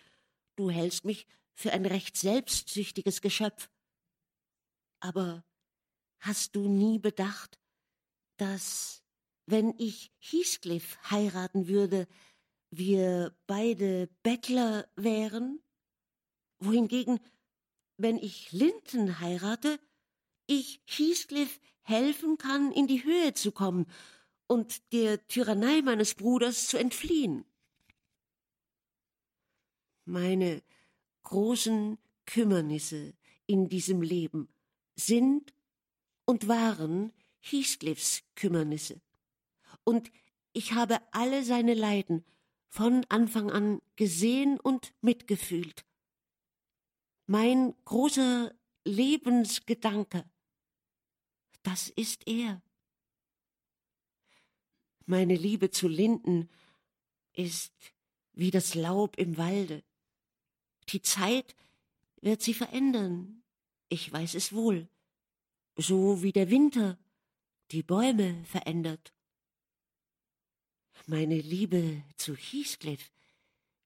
[0.55, 1.27] du hältst mich
[1.59, 3.69] für ein recht selbstsüchtiges Geschöpf.
[5.01, 5.43] Aber
[6.19, 7.59] hast du nie bedacht,
[8.37, 9.03] dass,
[9.45, 12.07] wenn ich Heathcliff heiraten würde,
[12.71, 15.61] wir beide Bettler wären?
[16.59, 17.19] Wohingegen,
[17.97, 19.81] wenn ich Linton heirate,
[20.47, 23.85] ich Heathcliff helfen kann, in die Höhe zu kommen
[24.47, 27.43] und der Tyrannei meines Bruders zu entfliehen.
[30.05, 30.63] Meine
[31.29, 33.13] großen Kümmernisse
[33.45, 34.49] in diesem Leben
[34.95, 35.53] sind
[36.25, 38.99] und waren Heathcliffs Kümmernisse.
[39.83, 40.11] Und
[40.53, 42.25] ich habe alle seine Leiden
[42.67, 45.85] von Anfang an gesehen und mitgefühlt.
[47.27, 48.51] Mein großer
[48.83, 50.27] Lebensgedanke,
[51.61, 52.63] das ist er.
[55.05, 56.49] Meine Liebe zu Linden
[57.33, 57.73] ist
[58.33, 59.83] wie das Laub im Walde.
[60.91, 61.55] Die Zeit
[62.21, 63.43] wird sie verändern,
[63.89, 64.89] ich weiß es wohl,
[65.75, 66.97] so wie der Winter
[67.71, 69.13] die Bäume verändert.
[71.05, 73.11] Meine Liebe zu Heathcliff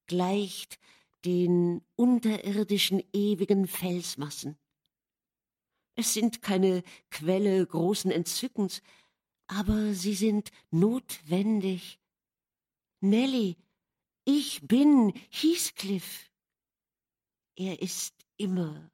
[0.07, 0.79] gleicht
[1.25, 4.57] den unterirdischen ewigen Felsmassen.
[5.95, 8.81] Es sind keine Quelle großen Entzückens,
[9.47, 11.99] aber sie sind notwendig.
[12.99, 13.57] Nelly,
[14.25, 16.29] ich bin Heathcliff.
[17.55, 18.91] Er ist immer,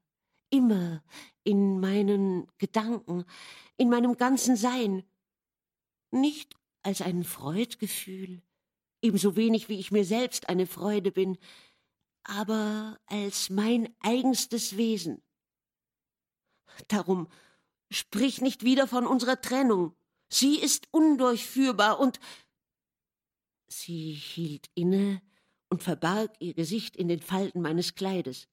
[0.50, 1.04] immer
[1.44, 3.26] in meinen Gedanken,
[3.78, 5.04] in meinem ganzen Sein.
[6.12, 8.42] Nicht als ein Freudgefühl,
[9.02, 11.38] ebenso wenig wie ich mir selbst eine Freude bin,
[12.24, 15.22] aber als mein eigenstes Wesen.
[16.88, 17.28] Darum
[17.92, 19.96] sprich nicht wieder von unserer Trennung.
[20.30, 22.20] Sie ist undurchführbar und
[23.68, 25.22] sie hielt inne
[25.70, 28.48] und verbarg ihr Gesicht in den Falten meines Kleides.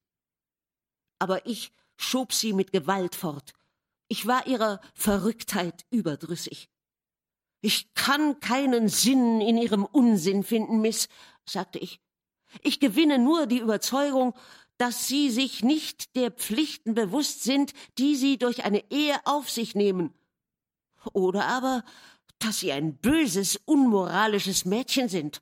[1.18, 3.52] Aber ich schob sie mit Gewalt fort.
[4.08, 6.68] Ich war ihrer Verrücktheit überdrüssig.
[7.60, 11.08] Ich kann keinen Sinn in ihrem Unsinn finden, Miss,
[11.44, 12.00] sagte ich.
[12.62, 14.34] Ich gewinne nur die Überzeugung,
[14.78, 19.74] dass Sie sich nicht der Pflichten bewusst sind, die Sie durch eine Ehe auf sich
[19.74, 20.12] nehmen.
[21.12, 21.82] Oder aber,
[22.38, 25.40] dass Sie ein böses, unmoralisches Mädchen sind.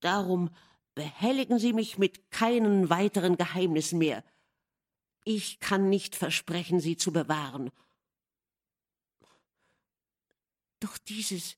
[0.00, 0.50] Darum
[0.94, 4.24] behelligen Sie mich mit keinen weiteren Geheimnissen mehr.
[5.24, 7.70] Ich kann nicht versprechen, Sie zu bewahren.
[10.80, 11.56] Doch dieses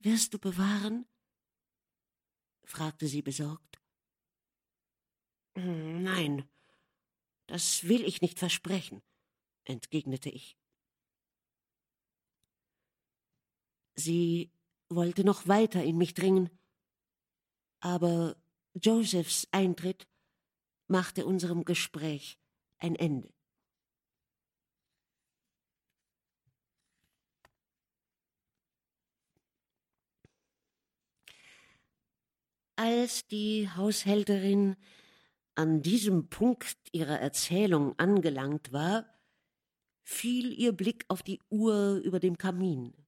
[0.00, 1.06] wirst du bewahren?
[2.64, 3.80] fragte sie besorgt.
[5.56, 6.48] Hm, nein,
[7.46, 9.02] das will ich nicht versprechen,
[9.64, 10.58] entgegnete ich.
[13.94, 14.52] Sie
[14.88, 16.50] wollte noch weiter in mich dringen,
[17.86, 18.34] aber
[18.74, 20.08] Josephs Eintritt
[20.88, 22.36] machte unserem Gespräch
[22.78, 23.32] ein Ende.
[32.74, 34.74] Als die Haushälterin
[35.54, 39.06] an diesem Punkt ihrer Erzählung angelangt war,
[40.02, 43.06] fiel ihr Blick auf die Uhr über dem Kamin.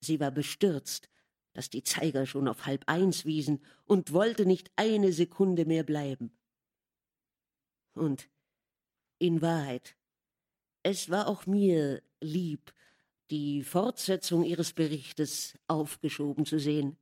[0.00, 1.08] Sie war bestürzt,
[1.56, 6.30] dass die Zeiger schon auf halb eins wiesen und wollte nicht eine Sekunde mehr bleiben.
[7.94, 8.28] Und
[9.18, 9.96] in Wahrheit,
[10.82, 12.74] es war auch mir lieb,
[13.30, 16.98] die Fortsetzung ihres Berichtes aufgeschoben zu sehen.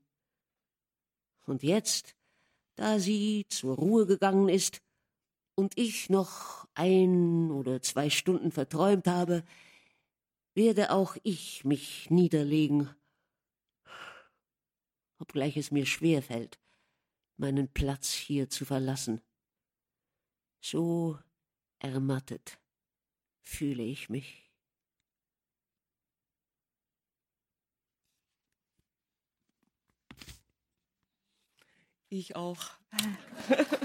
[1.47, 2.15] Und jetzt,
[2.77, 4.81] da sie zur Ruhe gegangen ist
[5.57, 9.43] und ich noch ein oder zwei Stunden verträumt habe,
[10.55, 12.95] werde auch ich mich niederlegen,
[15.25, 16.59] obgleich es mir schwer fällt,
[17.39, 19.23] meinen Platz hier zu verlassen.
[20.61, 21.19] So
[21.79, 22.61] ermattet
[23.43, 24.51] fühle ich mich.
[32.11, 32.71] Ich auch.